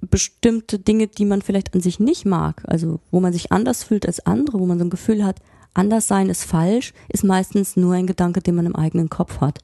bestimmte 0.01 0.79
Dinge, 0.79 1.08
die 1.08 1.25
man 1.25 1.41
vielleicht 1.41 1.74
an 1.74 1.81
sich 1.81 2.00
nicht 2.00 2.25
mag, 2.25 2.63
also 2.65 3.00
wo 3.12 3.19
man 3.19 3.34
sich 3.34 3.51
anders 3.51 3.84
fühlt 3.84 4.05
als 4.05 4.25
andere, 4.25 4.60
wo 4.60 4.65
man 4.65 4.77
so 4.77 4.86
ein 4.86 4.89
Gefühl 4.89 5.25
hat, 5.25 5.39
anders 5.74 6.08
sein 6.08 6.29
ist 6.29 6.43
falsch, 6.43 6.93
ist 7.10 7.24
meistens 7.24 7.75
nur 7.75 7.93
ein 7.93 8.08
Gedanke, 8.08 8.41
den 8.41 8.55
man 8.55 8.65
im 8.65 8.75
eigenen 8.75 9.10
Kopf 9.10 9.41
hat 9.41 9.60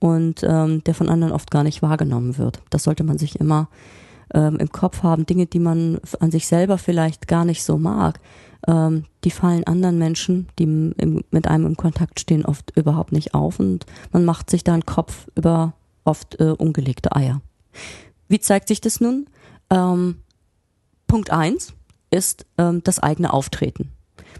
und 0.00 0.42
ähm, 0.42 0.82
der 0.84 0.94
von 0.94 1.08
anderen 1.08 1.32
oft 1.32 1.50
gar 1.50 1.62
nicht 1.62 1.82
wahrgenommen 1.82 2.38
wird. 2.38 2.60
Das 2.70 2.82
sollte 2.82 3.04
man 3.04 3.18
sich 3.18 3.38
immer 3.38 3.68
ähm, 4.34 4.56
im 4.56 4.72
Kopf 4.72 5.02
haben. 5.02 5.26
Dinge, 5.26 5.46
die 5.46 5.60
man 5.60 6.00
an 6.18 6.30
sich 6.30 6.46
selber 6.46 6.78
vielleicht 6.78 7.28
gar 7.28 7.44
nicht 7.44 7.62
so 7.62 7.78
mag, 7.78 8.18
ähm, 8.66 9.04
die 9.24 9.30
fallen 9.30 9.64
anderen 9.64 9.98
Menschen, 9.98 10.48
die 10.58 10.64
im, 10.64 11.24
mit 11.30 11.46
einem 11.46 11.66
in 11.66 11.76
Kontakt 11.76 12.18
stehen, 12.20 12.44
oft 12.44 12.76
überhaupt 12.76 13.12
nicht 13.12 13.34
auf 13.34 13.60
und 13.60 13.86
man 14.12 14.24
macht 14.24 14.50
sich 14.50 14.64
da 14.64 14.72
einen 14.72 14.86
Kopf 14.86 15.28
über 15.34 15.74
oft 16.04 16.40
äh, 16.40 16.54
ungelegte 16.56 17.14
Eier. 17.14 17.40
Wie 18.28 18.40
zeigt 18.40 18.68
sich 18.68 18.80
das 18.80 19.00
nun? 19.00 19.26
Ähm, 19.70 20.16
Punkt 21.06 21.30
eins 21.30 21.74
ist 22.10 22.46
ähm, 22.58 22.82
das 22.84 22.98
eigene 22.98 23.32
Auftreten. 23.32 23.90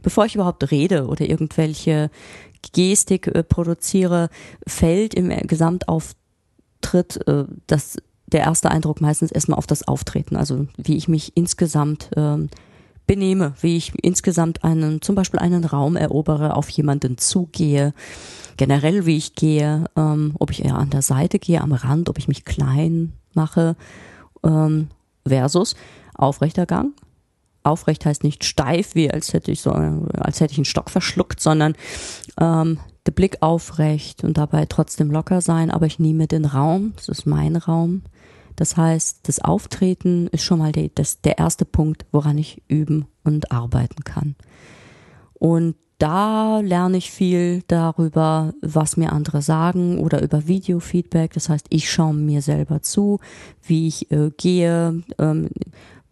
Bevor 0.03 0.25
ich 0.25 0.35
überhaupt 0.35 0.71
rede 0.71 1.07
oder 1.07 1.29
irgendwelche 1.29 2.11
Gestik 2.73 3.27
äh, 3.29 3.43
produziere, 3.43 4.29
fällt 4.67 5.15
im 5.15 5.29
Gesamtauftritt 5.47 7.27
äh, 7.27 7.45
das, 7.67 7.97
der 8.27 8.41
erste 8.41 8.71
Eindruck 8.71 9.01
meistens 9.01 9.33
erstmal 9.33 9.59
auf 9.59 9.67
das 9.67 9.87
Auftreten, 9.87 10.37
also 10.37 10.67
wie 10.77 10.97
ich 10.97 11.09
mich 11.09 11.37
insgesamt 11.37 12.11
ähm, 12.17 12.49
benehme, 13.07 13.55
wie 13.61 13.77
ich 13.77 13.93
insgesamt 14.03 14.63
einen, 14.63 15.03
zum 15.03 15.17
Beispiel 15.17 15.41
einen 15.41 15.65
Raum 15.65 15.97
erobere, 15.97 16.55
auf 16.55 16.69
jemanden 16.71 17.19
zugehe, 17.19 17.93
generell 18.57 19.05
wie 19.05 19.17
ich 19.17 19.35
gehe, 19.35 19.87
ähm, 19.97 20.35
ob 20.39 20.53
ich 20.53 20.65
eher 20.65 20.77
an 20.77 20.91
der 20.91 21.03
Seite 21.03 21.41
gehe, 21.41 21.61
am 21.61 21.73
Rand, 21.73 22.09
ob 22.09 22.19
ich 22.19 22.29
mich 22.29 22.45
klein 22.45 23.15
mache, 23.35 23.75
ähm, 24.45 24.91
versus 25.27 25.75
aufrechter 26.15 26.67
Gang, 26.67 26.93
aufrecht 27.63 28.07
heißt 28.07 28.25
nicht 28.25 28.45
steif, 28.45 28.95
wie 28.95 29.11
als 29.11 29.33
hätte 29.33 29.51
ich 29.51 29.61
so, 29.61 29.71
als 29.71 30.41
hätte 30.41 30.53
ich 30.53 30.59
einen 30.59 30.65
Stock 30.65 30.91
verschluckt, 30.91 31.41
sondern 31.41 31.75
ähm, 32.41 32.79
der 33.07 33.13
Blick 33.13 33.39
aufrecht 33.41 34.25
und 34.25 34.39
dabei 34.39 34.67
trotzdem 34.67 35.11
locker 35.11 35.41
sein, 35.41 35.71
aber 35.71 35.87
ich 35.87 35.99
nehme 35.99 36.27
den 36.27 36.45
Raum, 36.45 36.93
das 36.97 37.09
ist 37.09 37.27
mein 37.27 37.57
Raum. 37.57 38.03
Das 38.57 38.77
heißt, 38.77 39.21
das 39.23 39.41
Auftreten 39.41 40.27
ist 40.29 40.45
schon 40.45 40.59
mal 40.59 40.73
die, 40.73 40.91
das, 40.95 41.21
der 41.23 41.39
erste 41.39 41.65
Punkt, 41.65 42.05
woran 42.13 42.37
ich 42.37 42.63
üben 42.69 43.07
und 43.25 43.53
arbeiten 43.53 44.05
kann. 44.05 44.37
Und 45.33 45.77
da 46.01 46.61
lerne 46.61 46.97
ich 46.97 47.11
viel 47.11 47.63
darüber, 47.69 48.55
was 48.63 48.97
mir 48.97 49.13
andere 49.13 49.43
sagen 49.43 49.99
oder 49.99 50.23
über 50.23 50.47
Videofeedback. 50.47 51.33
Das 51.35 51.49
heißt, 51.49 51.67
ich 51.69 51.91
schaue 51.91 52.15
mir 52.15 52.41
selber 52.43 52.83
zu, 52.83 53.21
wie 53.63 53.87
ich 53.87 54.11
äh, 54.11 54.31
gehe, 54.37 55.03
ähm, 55.19 55.51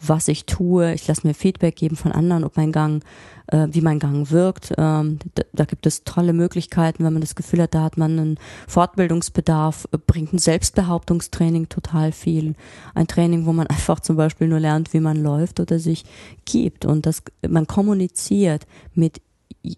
was 0.00 0.28
ich 0.28 0.47
tue. 0.47 0.95
Ich 0.95 1.07
lasse 1.07 1.26
mir 1.26 1.35
Feedback 1.35 1.76
geben 1.76 1.97
von 1.97 2.12
anderen, 2.12 2.45
ob 2.45 2.57
mein 2.57 2.73
Gang, 2.73 3.02
äh, 3.49 3.67
wie 3.71 3.81
mein 3.81 3.99
Gang 3.99 4.31
wirkt. 4.31 4.73
Ähm, 4.78 5.19
da, 5.35 5.43
da, 5.52 5.64
gibt 5.64 5.87
es 5.87 6.05
tolle 6.05 6.33
Möglichkeiten, 6.33 7.05
wenn 7.05 7.12
man 7.12 7.21
das 7.21 7.35
Gefühl 7.35 7.62
hat, 7.62 7.75
da 7.75 7.83
hat 7.83 7.97
man 7.97 8.19
einen 8.19 8.40
Fortbildungsbedarf, 8.69 9.88
äh, 9.93 9.99
bringt 9.99 10.33
ein 10.33 10.38
Selbstbehauptungstraining 10.38 11.69
total 11.69 12.12
viel. 12.12 12.55
Ein 12.95 13.09
Training, 13.09 13.47
wo 13.47 13.52
man 13.52 13.67
einfach 13.69 14.00
zum 14.00 14.17
Beispiel 14.17 14.49
nur 14.49 14.61
lernt, 14.61 14.93
wie 14.93 15.00
man 15.00 15.17
läuft 15.17 15.61
oder 15.61 15.78
sich 15.78 16.05
gibt 16.45 16.85
und 16.85 17.07
das, 17.07 17.23
man 17.47 17.67
kommuniziert 17.67 18.67
mit 18.95 19.21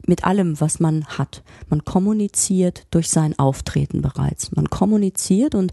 mit 0.06 0.24
allem, 0.24 0.60
was 0.60 0.80
man 0.80 1.04
hat. 1.06 1.42
Man 1.68 1.84
kommuniziert 1.84 2.86
durch 2.90 3.08
sein 3.08 3.38
Auftreten 3.38 4.02
bereits. 4.02 4.52
Man 4.52 4.70
kommuniziert 4.70 5.54
und 5.54 5.72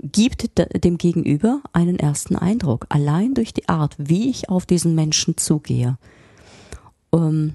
gibt 0.00 0.50
dem 0.84 0.98
Gegenüber 0.98 1.62
einen 1.72 1.98
ersten 1.98 2.36
Eindruck. 2.36 2.86
Allein 2.88 3.34
durch 3.34 3.52
die 3.52 3.68
Art, 3.68 3.94
wie 3.98 4.30
ich 4.30 4.48
auf 4.48 4.66
diesen 4.66 4.94
Menschen 4.94 5.36
zugehe. 5.36 5.98
Ähm, 7.12 7.54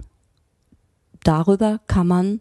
darüber 1.24 1.80
kann 1.88 2.08
man 2.08 2.40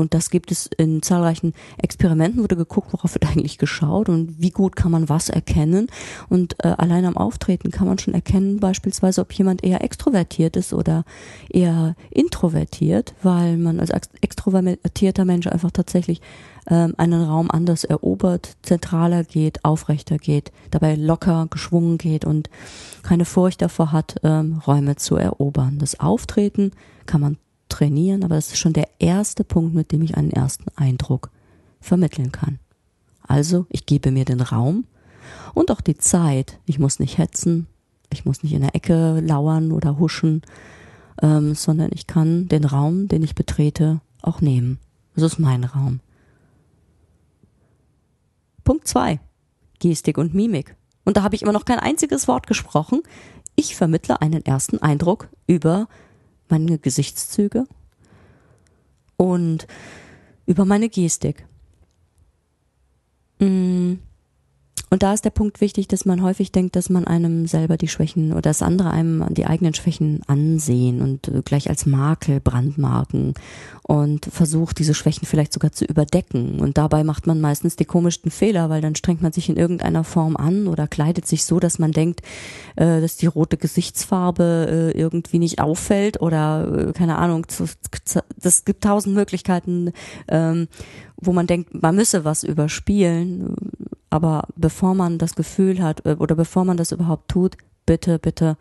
und 0.00 0.14
das 0.14 0.30
gibt 0.30 0.50
es 0.50 0.66
in 0.66 1.02
zahlreichen 1.02 1.54
Experimenten, 1.78 2.42
wurde 2.42 2.56
geguckt, 2.56 2.92
worauf 2.92 3.14
wird 3.14 3.26
eigentlich 3.26 3.58
geschaut 3.58 4.08
und 4.08 4.40
wie 4.40 4.50
gut 4.50 4.76
kann 4.76 4.90
man 4.90 5.08
was 5.08 5.28
erkennen. 5.28 5.88
Und 6.28 6.56
äh, 6.64 6.74
allein 6.76 7.04
am 7.04 7.16
Auftreten 7.16 7.70
kann 7.70 7.86
man 7.86 7.98
schon 7.98 8.14
erkennen, 8.14 8.58
beispielsweise, 8.58 9.20
ob 9.20 9.32
jemand 9.32 9.62
eher 9.62 9.84
extrovertiert 9.84 10.56
ist 10.56 10.72
oder 10.72 11.04
eher 11.48 11.94
introvertiert, 12.10 13.14
weil 13.22 13.56
man 13.56 13.80
als 13.80 13.90
extrovertierter 14.20 15.24
Mensch 15.24 15.46
einfach 15.46 15.70
tatsächlich 15.70 16.20
ähm, 16.68 16.94
einen 16.96 17.22
Raum 17.22 17.50
anders 17.50 17.84
erobert, 17.84 18.56
zentraler 18.62 19.24
geht, 19.24 19.64
aufrechter 19.64 20.18
geht, 20.18 20.52
dabei 20.70 20.94
locker, 20.94 21.46
geschwungen 21.50 21.98
geht 21.98 22.24
und 22.24 22.50
keine 23.02 23.24
Furcht 23.24 23.62
davor 23.62 23.92
hat, 23.92 24.16
ähm, 24.22 24.60
Räume 24.66 24.96
zu 24.96 25.16
erobern. 25.16 25.78
Das 25.78 25.98
Auftreten 26.00 26.72
kann 27.06 27.20
man 27.20 27.36
trainieren, 27.70 28.24
aber 28.24 28.34
das 28.34 28.48
ist 28.48 28.58
schon 28.58 28.72
der 28.72 28.88
erste 28.98 29.44
Punkt, 29.44 29.74
mit 29.74 29.92
dem 29.92 30.02
ich 30.02 30.16
einen 30.16 30.30
ersten 30.30 30.66
Eindruck 30.76 31.30
vermitteln 31.80 32.32
kann. 32.32 32.58
Also, 33.22 33.66
ich 33.70 33.86
gebe 33.86 34.10
mir 34.10 34.24
den 34.24 34.40
Raum 34.40 34.84
und 35.54 35.70
auch 35.70 35.80
die 35.80 35.96
Zeit. 35.96 36.58
Ich 36.66 36.78
muss 36.78 36.98
nicht 36.98 37.18
hetzen, 37.18 37.66
ich 38.12 38.24
muss 38.24 38.42
nicht 38.42 38.52
in 38.52 38.62
der 38.62 38.74
Ecke 38.74 39.20
lauern 39.20 39.72
oder 39.72 39.98
huschen, 39.98 40.42
ähm, 41.22 41.54
sondern 41.54 41.90
ich 41.92 42.06
kann 42.06 42.48
den 42.48 42.64
Raum, 42.64 43.08
den 43.08 43.22
ich 43.22 43.34
betrete, 43.34 44.00
auch 44.22 44.40
nehmen. 44.40 44.78
Das 45.14 45.24
ist 45.24 45.38
mein 45.38 45.64
Raum. 45.64 46.00
Punkt 48.64 48.86
zwei: 48.86 49.20
Gestik 49.78 50.18
und 50.18 50.34
Mimik. 50.34 50.76
Und 51.04 51.16
da 51.16 51.22
habe 51.22 51.34
ich 51.34 51.42
immer 51.42 51.52
noch 51.52 51.64
kein 51.64 51.78
einziges 51.78 52.28
Wort 52.28 52.46
gesprochen. 52.46 53.02
Ich 53.56 53.74
vermittle 53.74 54.20
einen 54.20 54.44
ersten 54.44 54.78
Eindruck 54.78 55.28
über 55.46 55.88
meine 56.50 56.78
Gesichtszüge 56.78 57.66
und 59.16 59.66
über 60.46 60.64
meine 60.64 60.88
Gestik. 60.88 61.46
Und 64.92 65.04
da 65.04 65.14
ist 65.14 65.24
der 65.24 65.30
Punkt 65.30 65.60
wichtig, 65.60 65.86
dass 65.86 66.04
man 66.04 66.20
häufig 66.20 66.50
denkt, 66.50 66.74
dass 66.74 66.90
man 66.90 67.06
einem 67.06 67.46
selber 67.46 67.76
die 67.76 67.86
Schwächen 67.86 68.32
oder 68.32 68.42
dass 68.42 68.60
andere 68.60 68.90
einem 68.90 69.24
die 69.32 69.46
eigenen 69.46 69.72
Schwächen 69.72 70.22
ansehen 70.26 71.00
und 71.00 71.28
äh, 71.28 71.42
gleich 71.44 71.70
als 71.70 71.86
Makel 71.86 72.40
brandmarken 72.40 73.34
und 73.84 74.26
versucht, 74.26 74.80
diese 74.80 74.94
Schwächen 74.94 75.26
vielleicht 75.26 75.52
sogar 75.52 75.70
zu 75.70 75.84
überdecken. 75.84 76.58
Und 76.58 76.76
dabei 76.76 77.04
macht 77.04 77.28
man 77.28 77.40
meistens 77.40 77.76
die 77.76 77.84
komischsten 77.84 78.32
Fehler, 78.32 78.68
weil 78.68 78.80
dann 78.80 78.96
strengt 78.96 79.22
man 79.22 79.30
sich 79.30 79.48
in 79.48 79.56
irgendeiner 79.56 80.02
Form 80.02 80.36
an 80.36 80.66
oder 80.66 80.88
kleidet 80.88 81.24
sich 81.24 81.44
so, 81.44 81.60
dass 81.60 81.78
man 81.78 81.92
denkt, 81.92 82.22
äh, 82.74 83.00
dass 83.00 83.16
die 83.16 83.26
rote 83.26 83.58
Gesichtsfarbe 83.58 84.92
äh, 84.94 84.98
irgendwie 84.98 85.38
nicht 85.38 85.60
auffällt 85.60 86.20
oder 86.20 86.92
keine 86.94 87.16
Ahnung, 87.16 87.46
das 88.42 88.64
gibt 88.64 88.82
tausend 88.82 89.14
Möglichkeiten, 89.14 89.92
ähm, 90.26 90.66
wo 91.16 91.32
man 91.32 91.46
denkt, 91.46 91.80
man 91.80 91.94
müsse 91.94 92.24
was 92.24 92.42
überspielen 92.42 93.54
aber 94.10 94.48
bevor 94.56 94.94
man 94.94 95.18
das 95.18 95.34
Gefühl 95.36 95.82
hat 95.82 96.04
äh, 96.04 96.16
oder 96.18 96.34
bevor 96.34 96.64
man 96.64 96.76
das 96.76 96.92
überhaupt 96.92 97.28
tut, 97.28 97.56
bitte, 97.86 98.18
bitte 98.18 98.56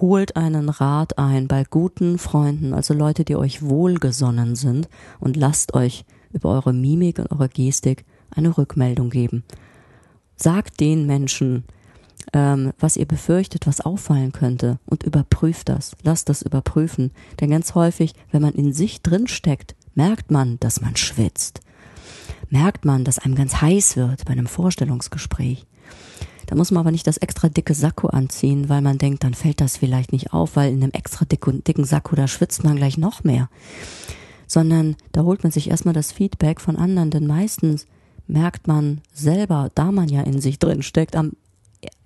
holt 0.00 0.36
einen 0.36 0.68
Rat 0.68 1.18
ein 1.18 1.48
bei 1.48 1.64
guten 1.68 2.18
Freunden, 2.18 2.72
also 2.72 2.94
Leute, 2.94 3.24
die 3.24 3.36
euch 3.36 3.62
wohlgesonnen 3.62 4.54
sind 4.54 4.88
und 5.20 5.36
lasst 5.36 5.74
euch 5.74 6.04
über 6.32 6.50
eure 6.50 6.72
Mimik 6.72 7.18
und 7.18 7.30
eure 7.30 7.48
Gestik 7.48 8.04
eine 8.30 8.56
Rückmeldung 8.56 9.10
geben. 9.10 9.44
Sagt 10.36 10.80
den 10.80 11.06
Menschen, 11.06 11.64
ähm, 12.32 12.72
was 12.78 12.96
ihr 12.96 13.06
befürchtet, 13.06 13.66
was 13.66 13.82
auffallen 13.82 14.32
könnte 14.32 14.78
und 14.86 15.02
überprüft 15.02 15.68
das. 15.68 15.94
Lasst 16.02 16.28
das 16.28 16.40
überprüfen. 16.40 17.10
Denn 17.40 17.50
ganz 17.50 17.74
häufig, 17.74 18.14
wenn 18.30 18.40
man 18.40 18.54
in 18.54 18.72
sich 18.72 19.02
drin 19.02 19.26
steckt, 19.26 19.74
merkt 19.94 20.30
man, 20.30 20.58
dass 20.60 20.80
man 20.80 20.96
schwitzt 20.96 21.60
merkt 22.52 22.84
man, 22.84 23.02
dass 23.02 23.18
einem 23.18 23.34
ganz 23.34 23.62
heiß 23.62 23.96
wird 23.96 24.26
bei 24.26 24.32
einem 24.32 24.46
Vorstellungsgespräch. 24.46 25.66
Da 26.46 26.54
muss 26.54 26.70
man 26.70 26.82
aber 26.82 26.90
nicht 26.90 27.06
das 27.06 27.16
extra 27.16 27.48
dicke 27.48 27.72
Sakko 27.72 28.08
anziehen, 28.08 28.68
weil 28.68 28.82
man 28.82 28.98
denkt, 28.98 29.24
dann 29.24 29.32
fällt 29.32 29.62
das 29.62 29.78
vielleicht 29.78 30.12
nicht 30.12 30.34
auf, 30.34 30.54
weil 30.54 30.70
in 30.70 30.82
einem 30.82 30.92
extra 30.92 31.24
dicken 31.24 31.84
Sakko, 31.84 32.14
da 32.14 32.28
schwitzt 32.28 32.62
man 32.62 32.76
gleich 32.76 32.98
noch 32.98 33.24
mehr. 33.24 33.48
Sondern 34.46 34.96
da 35.12 35.22
holt 35.22 35.44
man 35.44 35.50
sich 35.50 35.70
erstmal 35.70 35.94
das 35.94 36.12
Feedback 36.12 36.60
von 36.60 36.76
anderen, 36.76 37.10
denn 37.10 37.26
meistens 37.26 37.86
merkt 38.26 38.68
man 38.68 39.00
selber, 39.14 39.70
da 39.74 39.90
man 39.90 40.10
ja 40.10 40.20
in 40.20 40.42
sich 40.42 40.58
drin 40.58 40.82
steckt, 40.82 41.16
am 41.16 41.32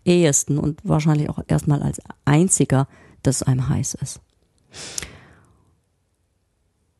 ehesten 0.05 0.59
und 0.59 0.79
wahrscheinlich 0.85 1.29
auch 1.29 1.41
erstmal 1.49 1.83
als 1.83 2.01
einziger, 2.25 2.87
dass 3.25 3.43
einem 3.43 3.69
heiß 3.69 3.95
ist. 3.95 4.21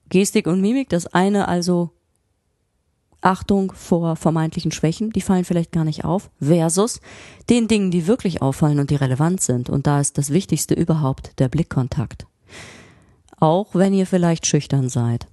Gestik 0.09 0.49
und 0.49 0.61
Mimik, 0.61 0.89
das 0.89 1.07
eine 1.07 1.47
also 1.47 1.93
Achtung 3.27 3.73
vor 3.73 4.15
vermeintlichen 4.15 4.71
Schwächen, 4.71 5.11
die 5.11 5.21
fallen 5.21 5.45
vielleicht 5.45 5.73
gar 5.73 5.85
nicht 5.85 6.05
auf, 6.05 6.31
versus 6.41 7.01
den 7.51 7.67
Dingen, 7.67 7.91
die 7.91 8.07
wirklich 8.07 8.41
auffallen 8.41 8.79
und 8.79 8.91
die 8.91 8.95
relevant 8.95 9.41
sind. 9.41 9.69
Und 9.69 9.89
da 9.89 10.01
ist 10.01 10.17
das 10.17 10.31
Wichtigste 10.31 10.75
überhaupt 10.75 11.33
der 11.41 11.49
Blickkontakt. 11.49 12.27
Auch 13.41 13.75
wenn 13.75 13.93
ihr 13.93 14.07
vielleicht 14.07 14.47
schüchtern 14.47 14.89
seid, 14.89 15.27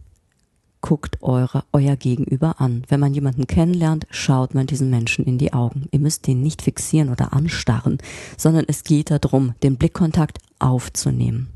guckt 0.81 1.21
eure, 1.21 1.65
euer 1.71 1.95
Gegenüber 1.95 2.59
an. 2.59 2.83
Wenn 2.87 2.99
man 2.99 3.13
jemanden 3.13 3.45
kennenlernt, 3.45 4.07
schaut 4.09 4.55
man 4.55 4.65
diesen 4.65 4.89
Menschen 4.89 5.23
in 5.23 5.37
die 5.37 5.53
Augen. 5.53 5.87
Ihr 5.91 5.99
müsst 5.99 6.25
den 6.25 6.41
nicht 6.41 6.63
fixieren 6.63 7.09
oder 7.09 7.31
anstarren, 7.31 7.99
sondern 8.37 8.65
es 8.67 8.83
geht 8.83 9.11
darum, 9.11 9.53
den 9.61 9.77
Blickkontakt 9.77 10.39
aufzunehmen. 10.57 11.49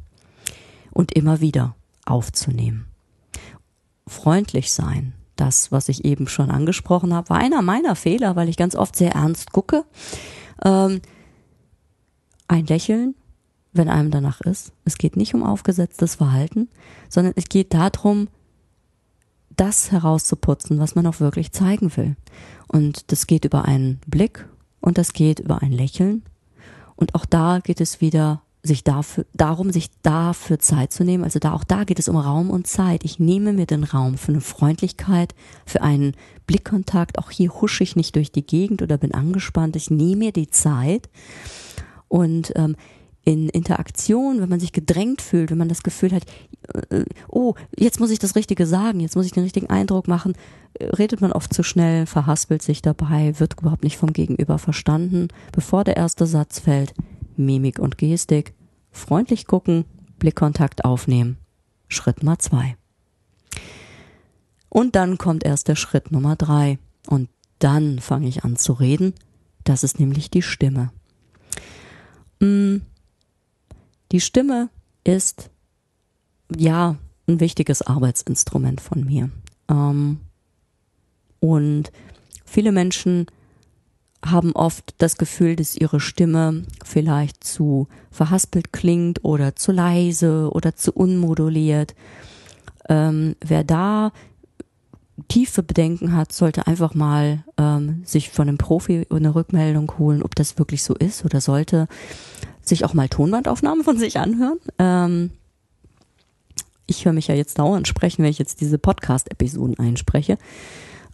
Und 0.91 1.13
immer 1.13 1.41
wieder 1.41 1.75
aufzunehmen. 2.05 2.85
Freundlich 4.05 4.71
sein, 4.71 5.13
das, 5.39 5.71
was 5.71 5.89
ich 5.89 6.05
eben 6.05 6.27
schon 6.27 6.51
angesprochen 6.51 7.13
habe, 7.13 7.29
war 7.29 7.37
einer 7.37 7.61
meiner 7.61 7.95
Fehler, 7.95 8.35
weil 8.35 8.49
ich 8.49 8.57
ganz 8.57 8.75
oft 8.75 8.95
sehr 8.95 9.11
ernst 9.11 9.51
gucke. 9.51 9.85
Ähm, 10.63 11.01
ein 12.47 12.65
Lächeln, 12.65 13.15
wenn 13.73 13.89
einem 13.89 14.11
danach 14.11 14.41
ist. 14.41 14.73
Es 14.85 14.97
geht 14.97 15.15
nicht 15.15 15.33
um 15.33 15.43
aufgesetztes 15.43 16.15
Verhalten, 16.15 16.69
sondern 17.09 17.33
es 17.35 17.45
geht 17.49 17.73
darum, 17.73 18.27
das 19.55 19.91
herauszuputzen, 19.91 20.79
was 20.79 20.95
man 20.95 21.07
auch 21.07 21.19
wirklich 21.19 21.51
zeigen 21.51 21.95
will. 21.97 22.15
Und 22.67 23.11
das 23.11 23.27
geht 23.27 23.45
über 23.45 23.65
einen 23.65 23.99
Blick 24.05 24.47
und 24.81 24.97
das 24.97 25.13
geht 25.13 25.39
über 25.39 25.61
ein 25.61 25.71
Lächeln. 25.71 26.23
Und 26.95 27.15
auch 27.15 27.25
da 27.25 27.59
geht 27.59 27.81
es 27.81 28.01
wieder 28.01 28.41
sich 28.67 28.83
dafür, 28.83 29.25
darum, 29.33 29.71
sich 29.71 29.89
dafür 30.03 30.59
Zeit 30.59 30.91
zu 30.91 31.03
nehmen. 31.03 31.23
Also 31.23 31.39
da, 31.39 31.53
auch 31.53 31.63
da 31.63 31.83
geht 31.83 31.99
es 31.99 32.09
um 32.09 32.17
Raum 32.17 32.49
und 32.49 32.67
Zeit. 32.67 33.03
Ich 33.03 33.19
nehme 33.19 33.53
mir 33.53 33.65
den 33.65 33.83
Raum 33.83 34.17
für 34.17 34.31
eine 34.31 34.41
Freundlichkeit, 34.41 35.33
für 35.65 35.81
einen 35.81 36.13
Blickkontakt. 36.45 37.17
Auch 37.17 37.31
hier 37.31 37.49
husche 37.61 37.83
ich 37.83 37.95
nicht 37.95 38.15
durch 38.15 38.31
die 38.31 38.45
Gegend 38.45 38.81
oder 38.81 38.97
bin 38.97 39.13
angespannt. 39.13 39.75
Ich 39.75 39.89
nehme 39.89 40.17
mir 40.17 40.31
die 40.31 40.49
Zeit 40.49 41.09
und 42.07 42.51
ähm, 42.55 42.75
in 43.27 43.49
Interaktion, 43.49 44.39
wenn 44.39 44.47
man 44.47 44.61
sich 44.61 44.71
gedrängt 44.71 45.21
fühlt, 45.21 45.51
wenn 45.51 45.57
man 45.57 45.67
das 45.67 45.83
Gefühl 45.83 46.13
hat, 46.13 46.23
äh, 46.89 47.03
oh, 47.27 47.55
jetzt 47.77 47.99
muss 47.99 48.09
ich 48.09 48.19
das 48.19 48.37
Richtige 48.37 48.65
sagen, 48.65 49.01
jetzt 49.01 49.17
muss 49.17 49.25
ich 49.25 49.33
den 49.33 49.43
richtigen 49.43 49.69
Eindruck 49.69 50.07
machen, 50.07 50.33
äh, 50.75 50.85
redet 50.85 51.19
man 51.19 51.33
oft 51.33 51.53
zu 51.53 51.61
schnell, 51.61 52.05
verhaspelt 52.05 52.61
sich 52.61 52.81
dabei, 52.81 53.37
wird 53.37 53.59
überhaupt 53.59 53.83
nicht 53.83 53.97
vom 53.97 54.13
Gegenüber 54.13 54.57
verstanden. 54.59 55.27
Bevor 55.51 55.83
der 55.83 55.97
erste 55.97 56.25
Satz 56.25 56.59
fällt, 56.59 56.93
Mimik 57.35 57.79
und 57.79 57.97
Gestik, 57.97 58.53
freundlich 58.97 59.47
gucken, 59.47 59.85
Blickkontakt 60.19 60.85
aufnehmen. 60.85 61.37
Schritt 61.87 62.23
Nummer 62.23 62.39
zwei. 62.39 62.75
Und 64.69 64.95
dann 64.95 65.17
kommt 65.17 65.43
erst 65.43 65.67
der 65.67 65.75
Schritt 65.75 66.11
Nummer 66.11 66.35
drei. 66.35 66.79
Und 67.07 67.29
dann 67.59 67.99
fange 67.99 68.27
ich 68.27 68.43
an 68.43 68.57
zu 68.57 68.73
reden. 68.73 69.13
Das 69.63 69.83
ist 69.83 69.99
nämlich 69.99 70.29
die 70.29 70.41
Stimme. 70.41 70.91
Mm. 72.39 72.77
Die 74.11 74.21
Stimme 74.21 74.69
ist 75.03 75.49
ja 76.55 76.95
ein 77.27 77.39
wichtiges 77.39 77.81
Arbeitsinstrument 77.81 78.79
von 78.79 79.03
mir. 79.03 79.29
Ähm, 79.69 80.21
und 81.39 81.91
viele 82.45 82.71
Menschen 82.71 83.27
haben 84.25 84.53
oft 84.53 84.95
das 84.97 85.17
Gefühl, 85.17 85.55
dass 85.55 85.75
ihre 85.75 85.99
Stimme 85.99 86.63
vielleicht 86.83 87.43
zu 87.43 87.87
verhaspelt 88.11 88.73
klingt 88.73 89.23
oder 89.23 89.55
zu 89.55 89.71
leise 89.71 90.49
oder 90.51 90.75
zu 90.75 90.91
unmoduliert. 90.91 91.95
Ähm, 92.89 93.35
wer 93.41 93.63
da 93.63 94.11
tiefe 95.27 95.63
Bedenken 95.63 96.15
hat, 96.15 96.31
sollte 96.31 96.67
einfach 96.67 96.93
mal 96.93 97.43
ähm, 97.57 98.01
sich 98.05 98.29
von 98.29 98.47
einem 98.47 98.57
Profi 98.57 99.05
eine 99.09 99.35
Rückmeldung 99.35 99.91
holen, 99.97 100.23
ob 100.23 100.35
das 100.35 100.57
wirklich 100.57 100.83
so 100.83 100.95
ist 100.95 101.25
oder 101.25 101.41
sollte 101.41 101.87
sich 102.61 102.85
auch 102.85 102.93
mal 102.93 103.09
Tonbandaufnahmen 103.09 103.83
von 103.83 103.97
sich 103.97 104.19
anhören. 104.19 104.59
Ähm, 104.77 105.31
ich 106.85 107.05
höre 107.05 107.13
mich 107.13 107.27
ja 107.27 107.35
jetzt 107.35 107.59
dauernd 107.59 107.87
sprechen, 107.87 108.23
wenn 108.23 108.31
ich 108.31 108.39
jetzt 108.39 108.61
diese 108.61 108.77
Podcast-Episoden 108.77 109.77
einspreche. 109.79 110.37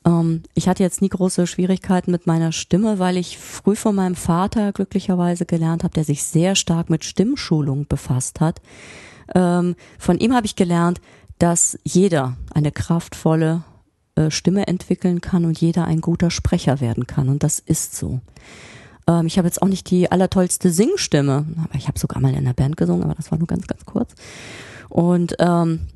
Ähm, 0.05 0.43
ich 0.53 0.67
hatte 0.67 0.83
jetzt 0.83 1.01
nie 1.01 1.09
große 1.09 1.47
Schwierigkeiten 1.47 2.11
mit 2.11 2.27
meiner 2.27 2.51
Stimme, 2.51 2.99
weil 2.99 3.17
ich 3.17 3.37
früh 3.37 3.75
von 3.75 3.95
meinem 3.95 4.15
Vater 4.15 4.71
glücklicherweise 4.71 5.45
gelernt 5.45 5.83
habe, 5.83 5.93
der 5.93 6.03
sich 6.03 6.23
sehr 6.23 6.55
stark 6.55 6.89
mit 6.89 7.05
Stimmschulung 7.05 7.87
befasst 7.87 8.39
hat. 8.39 8.61
Ähm, 9.33 9.75
von 9.97 10.19
ihm 10.19 10.33
habe 10.33 10.45
ich 10.45 10.55
gelernt, 10.55 11.01
dass 11.39 11.77
jeder 11.83 12.37
eine 12.53 12.71
kraftvolle 12.71 13.63
äh, 14.15 14.29
Stimme 14.29 14.67
entwickeln 14.67 15.21
kann 15.21 15.45
und 15.45 15.59
jeder 15.59 15.85
ein 15.85 16.01
guter 16.01 16.29
Sprecher 16.29 16.79
werden 16.81 17.07
kann. 17.07 17.29
Und 17.29 17.43
das 17.43 17.59
ist 17.59 17.95
so. 17.95 18.21
Ähm, 19.07 19.25
ich 19.25 19.37
habe 19.37 19.47
jetzt 19.47 19.61
auch 19.61 19.67
nicht 19.67 19.89
die 19.89 20.11
allertollste 20.11 20.69
Singstimme, 20.69 21.45
aber 21.63 21.75
ich 21.75 21.87
habe 21.87 21.99
sogar 21.99 22.21
mal 22.21 22.29
in 22.29 22.37
einer 22.37 22.53
Band 22.53 22.77
gesungen, 22.77 23.03
aber 23.03 23.15
das 23.15 23.31
war 23.31 23.37
nur 23.37 23.47
ganz, 23.47 23.67
ganz 23.67 23.85
kurz. 23.85 24.13
Und 24.89 25.35
ähm, 25.39 25.87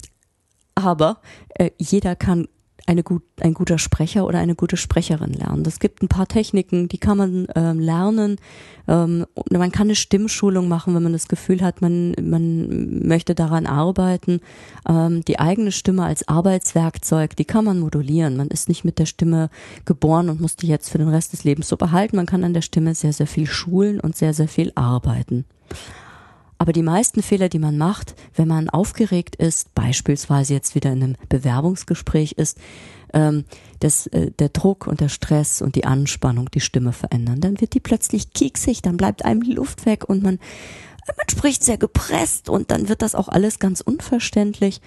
aber 0.75 1.21
äh, 1.55 1.71
jeder 1.77 2.15
kann 2.15 2.47
eine 2.87 3.03
gut, 3.03 3.21
ein 3.41 3.53
guter 3.53 3.77
Sprecher 3.77 4.25
oder 4.25 4.39
eine 4.39 4.55
gute 4.55 4.77
Sprecherin 4.77 5.33
lernen. 5.33 5.63
Es 5.67 5.79
gibt 5.79 6.01
ein 6.01 6.07
paar 6.07 6.27
Techniken, 6.27 6.87
die 6.87 6.97
kann 6.97 7.17
man 7.17 7.47
ähm, 7.53 7.79
lernen. 7.79 8.37
Ähm, 8.87 9.25
man 9.51 9.71
kann 9.71 9.87
eine 9.87 9.95
Stimmschulung 9.95 10.69
machen, 10.69 10.95
wenn 10.95 11.03
man 11.03 11.11
das 11.11 11.27
Gefühl 11.27 11.61
hat, 11.61 11.81
man, 11.81 12.15
man 12.21 13.05
möchte 13.05 13.35
daran 13.35 13.65
arbeiten. 13.65 14.39
Ähm, 14.87 15.23
die 15.25 15.37
eigene 15.37 15.73
Stimme 15.73 16.05
als 16.05 16.27
Arbeitswerkzeug, 16.27 17.35
die 17.35 17.45
kann 17.45 17.65
man 17.65 17.79
modulieren. 17.79 18.37
Man 18.37 18.47
ist 18.47 18.69
nicht 18.69 18.85
mit 18.85 18.99
der 18.99 19.05
Stimme 19.05 19.49
geboren 19.83 20.29
und 20.29 20.39
muss 20.39 20.55
die 20.55 20.67
jetzt 20.67 20.89
für 20.89 20.97
den 20.97 21.09
Rest 21.09 21.33
des 21.33 21.43
Lebens 21.43 21.67
so 21.67 21.75
behalten. 21.75 22.15
Man 22.15 22.25
kann 22.25 22.45
an 22.45 22.53
der 22.53 22.61
Stimme 22.61 22.95
sehr, 22.95 23.11
sehr 23.11 23.27
viel 23.27 23.47
schulen 23.47 23.99
und 23.99 24.15
sehr, 24.15 24.33
sehr 24.33 24.47
viel 24.47 24.71
arbeiten. 24.75 25.43
Aber 26.57 26.73
die 26.73 26.83
meisten 26.83 27.21
Fehler, 27.21 27.49
die 27.49 27.59
man 27.59 27.77
macht, 27.77 28.15
wenn 28.35 28.47
man 28.47 28.69
aufgeregt 28.69 29.35
ist, 29.35 29.73
beispielsweise 29.75 30.53
jetzt 30.53 30.75
wieder 30.75 30.91
in 30.91 31.03
einem 31.03 31.15
Bewerbungsgespräch 31.29 32.33
ist, 32.33 32.57
ähm, 33.13 33.45
dass 33.79 34.07
äh, 34.07 34.31
der 34.31 34.49
Druck 34.49 34.87
und 34.87 34.99
der 34.99 35.09
Stress 35.09 35.61
und 35.61 35.75
die 35.75 35.85
Anspannung 35.85 36.49
die 36.51 36.59
Stimme 36.59 36.93
verändern. 36.93 37.39
Dann 37.39 37.61
wird 37.61 37.73
die 37.73 37.79
plötzlich 37.79 38.33
kieksig, 38.33 38.81
dann 38.81 38.97
bleibt 38.97 39.23
einem 39.23 39.43
die 39.43 39.53
Luft 39.53 39.85
weg 39.85 40.09
und 40.09 40.23
man, 40.23 40.39
man 41.05 41.29
spricht 41.29 41.63
sehr 41.63 41.77
gepresst 41.77 42.49
und 42.49 42.71
dann 42.71 42.89
wird 42.89 43.01
das 43.01 43.15
auch 43.15 43.27
alles 43.27 43.59
ganz 43.59 43.81
unverständlich. 43.81 44.81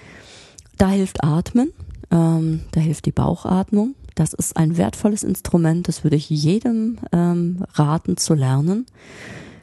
Da 0.77 0.89
hilft 0.89 1.23
Atmen, 1.23 1.73
ähm, 2.11 2.63
da 2.73 2.81
hilft 2.81 3.07
die 3.07 3.13
Bauchatmung. 3.13 3.95
Das 4.17 4.33
ist 4.33 4.57
ein 4.57 4.77
wertvolles 4.77 5.23
Instrument, 5.23 5.87
das 5.87 6.03
würde 6.03 6.17
ich 6.17 6.29
jedem 6.29 6.99
ähm, 7.13 7.65
raten 7.75 8.17
zu 8.17 8.35
lernen 8.35 8.87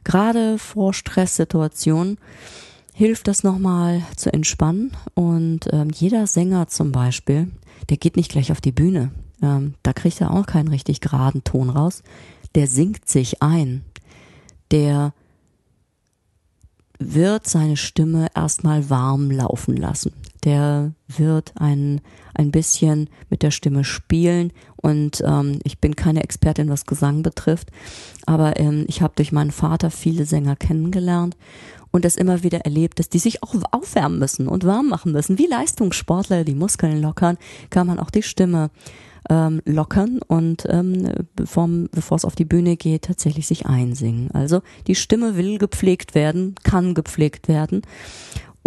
gerade 0.08 0.58
vor 0.58 0.94
Stresssituationen 0.94 2.18
hilft 2.94 3.28
das 3.28 3.44
nochmal 3.44 4.04
zu 4.16 4.32
entspannen. 4.32 4.92
Und 5.14 5.68
ähm, 5.74 5.90
jeder 5.94 6.28
Sänger 6.28 6.70
zum 6.70 6.94
Beispiel, 6.94 7.52
der 7.90 7.98
geht 7.98 8.16
nicht 8.16 8.32
gleich 8.32 8.54
auf 8.54 8.62
die 8.62 8.72
Bühne. 8.72 9.12
Ähm, 9.42 9.76
da 9.84 9.92
kriegt 9.92 10.22
er 10.22 10.32
auch 10.32 10.46
keinen 10.46 10.70
richtig 10.70 11.02
geraden 11.02 11.44
Ton 11.44 11.70
raus. 11.70 12.04
Der 12.56 12.68
singt 12.68 13.10
sich 13.10 13.44
ein. 13.44 13.84
Der 14.72 15.14
wird 17.00 17.46
seine 17.46 17.76
Stimme 17.76 18.30
erstmal 18.34 18.90
warm 18.90 19.30
laufen 19.30 19.76
lassen. 19.76 20.14
Der 20.48 20.94
wird 21.10 21.52
ein, 21.60 22.00
ein 22.34 22.52
bisschen 22.52 23.10
mit 23.30 23.44
der 23.44 23.52
Stimme 23.52 23.84
spielen 23.84 24.54
und 24.78 25.22
ähm, 25.26 25.60
ich 25.66 25.80
bin 25.80 25.98
keine 25.98 26.24
Expertin, 26.24 26.70
was 26.70 26.86
Gesang 26.86 27.22
betrifft, 27.22 27.70
aber 28.26 28.58
ähm, 28.58 28.86
ich 28.88 29.02
habe 29.02 29.12
durch 29.18 29.34
meinen 29.34 29.52
Vater 29.52 29.92
viele 29.92 30.26
Sänger 30.26 30.56
kennengelernt 30.56 31.36
und 31.92 32.06
das 32.06 32.16
immer 32.16 32.44
wieder 32.44 32.60
erlebt, 32.60 33.00
dass 33.00 33.10
die 33.10 33.20
sich 33.20 33.44
auch 33.44 33.56
aufwärmen 33.74 34.20
müssen 34.20 34.48
und 34.48 34.64
warm 34.64 34.88
machen 34.88 35.12
müssen. 35.12 35.38
Wie 35.38 35.48
Leistungssportler 35.48 36.46
die 36.46 36.56
Muskeln 36.56 37.02
lockern, 37.02 37.38
kann 37.70 37.88
man 37.88 38.00
auch 38.00 38.10
die 38.10 38.24
Stimme 38.24 38.70
ähm, 39.30 39.62
lockern 39.66 40.20
und 40.26 40.66
ähm, 40.70 41.12
bevor, 41.36 41.68
bevor 41.92 42.16
es 42.16 42.24
auf 42.24 42.36
die 42.36 42.46
Bühne 42.46 42.78
geht, 42.78 43.04
tatsächlich 43.04 43.48
sich 43.48 43.66
einsingen. 43.66 44.32
Also 44.32 44.62
die 44.88 44.96
Stimme 44.96 45.36
will 45.36 45.58
gepflegt 45.58 46.16
werden, 46.16 46.56
kann 46.64 46.94
gepflegt 46.94 47.50
werden. 47.50 47.82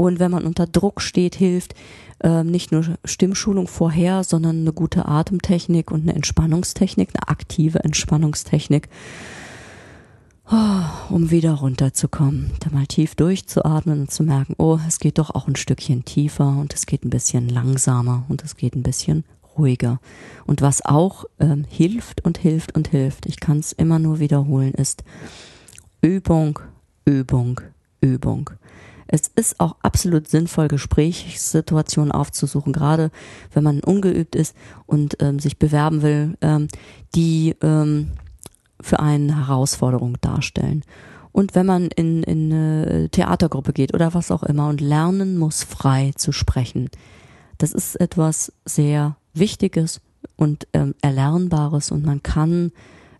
Und 0.00 0.18
wenn 0.18 0.30
man 0.30 0.46
unter 0.46 0.66
Druck 0.66 1.02
steht, 1.02 1.34
hilft 1.34 1.74
ähm, 2.22 2.50
nicht 2.50 2.72
nur 2.72 2.96
Stimmschulung 3.04 3.68
vorher, 3.68 4.24
sondern 4.24 4.60
eine 4.60 4.72
gute 4.72 5.04
Atemtechnik 5.04 5.90
und 5.90 6.04
eine 6.04 6.14
Entspannungstechnik, 6.14 7.10
eine 7.12 7.28
aktive 7.28 7.84
Entspannungstechnik, 7.84 8.88
oh, 10.50 10.54
um 11.10 11.30
wieder 11.30 11.52
runterzukommen, 11.52 12.50
da 12.60 12.70
mal 12.70 12.86
tief 12.86 13.14
durchzuatmen 13.14 14.00
und 14.00 14.10
zu 14.10 14.22
merken, 14.22 14.54
oh, 14.56 14.78
es 14.88 15.00
geht 15.00 15.18
doch 15.18 15.34
auch 15.34 15.46
ein 15.46 15.56
Stückchen 15.56 16.06
tiefer 16.06 16.48
und 16.48 16.72
es 16.72 16.86
geht 16.86 17.04
ein 17.04 17.10
bisschen 17.10 17.50
langsamer 17.50 18.24
und 18.30 18.42
es 18.42 18.56
geht 18.56 18.76
ein 18.76 18.82
bisschen 18.82 19.24
ruhiger. 19.58 20.00
Und 20.46 20.62
was 20.62 20.82
auch 20.82 21.26
ähm, 21.40 21.66
hilft 21.68 22.24
und 22.24 22.38
hilft 22.38 22.74
und 22.74 22.88
hilft, 22.88 23.26
ich 23.26 23.38
kann 23.38 23.58
es 23.58 23.72
immer 23.72 23.98
nur 23.98 24.18
wiederholen, 24.18 24.72
ist 24.72 25.04
Übung, 26.00 26.58
Übung, 27.04 27.60
Übung. 28.00 28.48
Es 29.12 29.22
ist 29.34 29.58
auch 29.58 29.76
absolut 29.82 30.28
sinnvoll, 30.28 30.68
Gesprächssituationen 30.68 32.12
aufzusuchen, 32.12 32.72
gerade 32.72 33.10
wenn 33.52 33.64
man 33.64 33.80
ungeübt 33.80 34.36
ist 34.36 34.54
und 34.86 35.16
ähm, 35.20 35.40
sich 35.40 35.58
bewerben 35.58 36.02
will, 36.02 36.36
ähm, 36.40 36.68
die 37.16 37.56
ähm, 37.60 38.12
für 38.80 39.00
einen 39.00 39.34
Herausforderung 39.34 40.16
darstellen. 40.20 40.84
Und 41.32 41.56
wenn 41.56 41.66
man 41.66 41.88
in, 41.88 42.22
in 42.22 42.52
eine 42.52 43.08
Theatergruppe 43.10 43.72
geht 43.72 43.94
oder 43.94 44.14
was 44.14 44.30
auch 44.30 44.44
immer 44.44 44.68
und 44.68 44.80
lernen 44.80 45.38
muss, 45.38 45.64
frei 45.64 46.12
zu 46.16 46.30
sprechen, 46.30 46.88
das 47.58 47.72
ist 47.72 47.96
etwas 48.00 48.52
sehr 48.64 49.16
Wichtiges 49.34 50.00
und 50.36 50.68
ähm, 50.72 50.94
Erlernbares 51.02 51.90
und 51.90 52.04
man 52.04 52.22
kann 52.22 52.72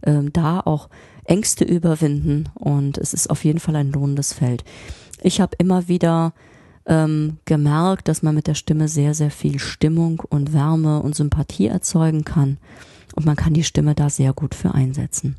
ähm, 0.05 0.33
da 0.33 0.61
auch 0.61 0.89
Ängste 1.25 1.65
überwinden 1.65 2.49
und 2.55 2.97
es 2.99 3.13
ist 3.13 3.29
auf 3.29 3.45
jeden 3.45 3.61
Fall 3.61 3.77
ein 3.77 3.93
lohnendes 3.93 4.33
Feld. 4.33 4.65
Ich 5.23 5.41
habe 5.41 5.57
immer 5.59 5.89
wieder 5.89 6.33
ähm, 6.87 7.39
gemerkt, 7.45 8.09
dass 8.09 8.23
man 8.23 8.35
mit 8.35 8.47
der 8.47 8.55
Stimme 8.55 8.89
sehr, 8.89 9.15
sehr 9.15 9.31
viel 9.31 9.59
Stimmung 9.59 10.21
und 10.29 10.53
Wärme 10.53 11.01
und 11.03 11.15
Sympathie 11.15 11.67
erzeugen 11.67 12.25
kann 12.25 12.59
und 13.15 13.27
man 13.27 13.37
kann 13.37 13.55
die 13.55 13.65
Stimme 13.65 13.95
da 13.95 14.11
sehr 14.11 14.33
gut 14.33 14.55
für 14.55 14.75
einsetzen. 14.75 15.37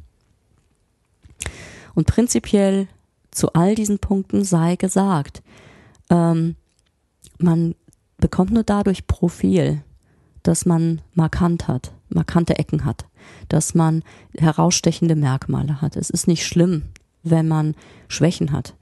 Und 1.94 2.08
prinzipiell 2.08 2.88
zu 3.32 3.54
all 3.54 3.76
diesen 3.76 4.00
Punkten 4.00 4.44
sei 4.44 4.76
gesagt, 4.76 5.42
ähm, 6.10 6.56
man 7.38 7.76
bekommt 8.18 8.52
nur 8.52 8.64
dadurch 8.64 9.08
Profil, 9.08 9.82
dass 10.44 10.66
man 10.66 11.02
markant 11.14 11.68
hat, 11.68 11.94
markante 12.10 12.58
Ecken 12.58 12.86
hat, 12.86 13.06
dass 13.50 13.74
man 13.74 14.04
herausstechende 14.38 15.16
Merkmale 15.16 15.82
hat. 15.82 15.96
Es 15.96 16.10
ist 16.10 16.28
nicht 16.28 16.46
schlimm, 16.46 16.84
wenn 17.24 17.48
man 17.48 17.76
Schwächen 18.08 18.52
hat. 18.52 18.76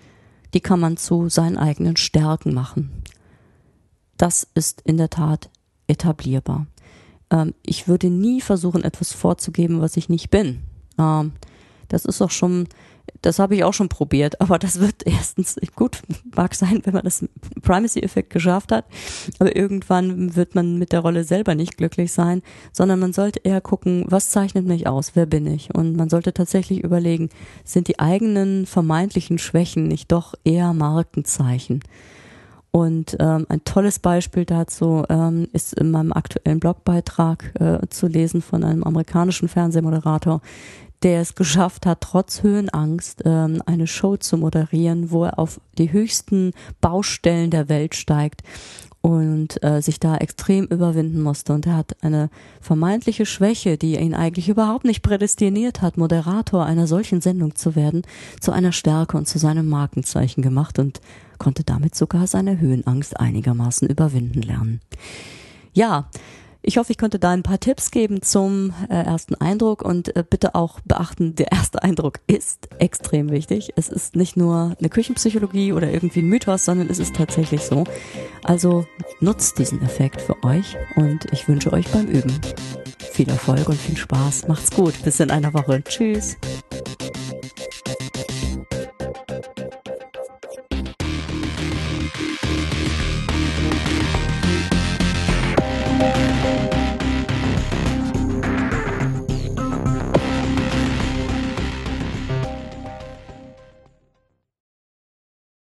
Die 0.54 0.62
kann 0.62 0.80
man 0.80 0.98
zu 0.98 1.30
seinen 1.30 1.58
eigenen 1.58 1.96
Stärken 1.96 2.54
machen. 2.54 3.04
Das 4.18 4.48
ist 4.54 4.82
in 4.82 4.98
der 4.98 5.10
Tat 5.10 5.50
etablierbar. 5.88 6.68
Ähm, 7.30 7.54
ich 7.64 7.88
würde 7.88 8.10
nie 8.10 8.42
versuchen, 8.42 8.84
etwas 8.84 9.14
vorzugeben, 9.14 9.82
was 9.82 9.98
ich 9.98 10.10
nicht 10.10 10.30
bin. 10.30 10.62
Ähm, 10.98 11.34
das 11.88 12.06
ist 12.06 12.22
auch 12.22 12.32
schon 12.32 12.68
das 13.22 13.40
habe 13.40 13.56
ich 13.56 13.64
auch 13.64 13.74
schon 13.74 13.90
probiert, 13.90 14.40
aber 14.42 14.60
das 14.60 14.80
wird 14.80 14.96
erstens 15.06 15.58
gut, 15.76 16.02
mag 16.36 16.56
sein, 16.56 16.82
wenn 16.84 16.94
man 16.94 17.04
das 17.04 17.26
Primacy-Effekt 17.62 18.30
geschafft 18.30 18.72
hat, 18.72 18.86
aber 19.40 19.56
irgendwann 19.56 20.36
wird 20.36 20.56
man 20.56 20.78
mit 20.78 20.92
der 20.92 21.02
Rolle 21.02 21.24
selber 21.24 21.56
nicht 21.56 21.78
glücklich 21.78 22.12
sein, 22.12 22.42
sondern 22.72 23.00
man 23.00 23.14
sollte 23.14 23.40
eher 23.44 23.62
gucken, 23.62 24.06
was 24.08 24.30
zeichnet 24.30 24.66
mich 24.66 24.88
aus, 24.88 25.12
wer 25.16 25.26
bin 25.26 25.48
ich? 25.48 25.74
Und 25.74 25.96
man 25.96 26.10
sollte 26.10 26.34
tatsächlich 26.34 26.84
überlegen, 26.84 27.30
sind 27.64 27.88
die 27.88 28.00
eigenen 28.00 28.66
vermeintlichen 28.66 29.38
Schwächen 29.38 29.88
nicht 29.88 30.12
doch 30.12 30.34
eher 30.44 30.74
Markenzeichen? 30.74 31.82
Und 32.72 33.18
ähm, 33.20 33.48
ein 33.50 33.64
tolles 33.64 33.98
Beispiel 33.98 34.46
dazu 34.46 35.04
ähm, 35.10 35.48
ist 35.54 35.74
in 35.74 35.90
meinem 35.90 36.14
aktuellen 36.14 36.60
Blogbeitrag 36.60 37.52
äh, 37.60 37.88
zu 37.90 38.08
lesen 38.08 38.44
von 38.44 38.64
einem 38.64 38.84
amerikanischen 38.84 39.48
Fernsehmoderator, 39.48 40.42
der 41.04 41.22
es 41.22 41.36
geschafft 41.36 41.86
hat, 41.86 42.02
trotz 42.02 42.44
Höhenangst 42.44 43.24
ähm, 43.26 43.62
eine 43.66 43.88
Show 43.88 44.18
zu 44.18 44.38
moderieren, 44.38 45.12
wo 45.12 45.26
er 45.26 45.40
auf 45.40 45.62
die 45.78 45.92
höchsten 45.92 46.52
Baustellen 46.82 47.52
der 47.52 47.70
Welt 47.70 47.96
steigt 47.96 48.44
und 49.02 49.64
äh, 49.64 49.82
sich 49.82 50.00
da 50.00 50.18
extrem 50.18 50.66
überwinden 50.66 51.22
musste. 51.22 51.54
Und 51.54 51.66
er 51.66 51.78
hat 51.78 51.96
eine 52.02 52.30
vermeintliche 52.60 53.26
Schwäche, 53.26 53.78
die 53.78 53.98
ihn 53.98 54.14
eigentlich 54.14 54.50
überhaupt 54.50 54.84
nicht 54.84 55.02
prädestiniert 55.02 55.82
hat, 55.82 55.98
Moderator 55.98 56.66
einer 56.66 56.86
solchen 56.86 57.22
Sendung 57.22 57.56
zu 57.56 57.76
werden, 57.76 58.02
zu 58.42 58.52
einer 58.52 58.74
Stärke 58.74 59.18
und 59.18 59.28
zu 59.28 59.40
seinem 59.40 59.70
Markenzeichen 59.70 60.42
gemacht 60.42 60.80
und 60.80 61.00
konnte 61.38 61.64
damit 61.64 61.96
sogar 61.96 62.28
seine 62.28 62.60
Höhenangst 62.60 63.18
einigermaßen 63.18 63.88
überwinden 63.88 64.42
lernen. 64.42 64.82
Ja, 65.74 66.10
ich 66.62 66.78
hoffe, 66.78 66.92
ich 66.92 66.98
konnte 66.98 67.20
da 67.20 67.32
ein 67.32 67.44
paar 67.44 67.60
Tipps 67.60 67.92
geben 67.92 68.22
zum 68.22 68.74
äh, 68.90 68.94
ersten 68.94 69.36
Eindruck 69.36 69.82
und 69.82 70.16
äh, 70.16 70.24
bitte 70.28 70.56
auch 70.56 70.80
beachten, 70.82 71.36
der 71.36 71.52
erste 71.52 71.82
Eindruck 71.84 72.20
ist 72.28 72.68
extrem 72.80 73.32
wichtig. 73.32 73.74
Es 73.76 73.90
ist 73.90 74.16
nicht 74.16 74.38
nur 74.38 74.76
eine 74.78 74.90
Küchenpsychologie 74.90 75.74
oder 75.74 75.92
irgendwie 75.92 76.22
ein 76.22 76.28
Mythos, 76.28 76.66
sondern 76.66 76.90
es 76.90 77.00
ist 77.00 77.16
tatsächlich 77.16 77.62
so. 77.62 77.84
Also 78.44 78.86
nutzt 79.20 79.58
diesen 79.60 79.82
Effekt 79.82 80.22
für 80.22 80.44
euch 80.44 80.76
und 80.96 81.32
ich 81.32 81.48
wünsche 81.48 81.72
euch 81.74 81.88
beim 81.90 82.08
Üben 82.08 82.40
viel 83.12 83.30
Erfolg 83.30 83.68
und 83.68 83.78
viel 83.78 83.98
Spaß. 83.98 84.48
Macht's 84.48 84.72
gut. 84.72 84.94
Bis 85.04 85.20
in 85.20 85.30
einer 85.30 85.54
Woche. 85.54 85.84
Tschüss. 85.84 86.38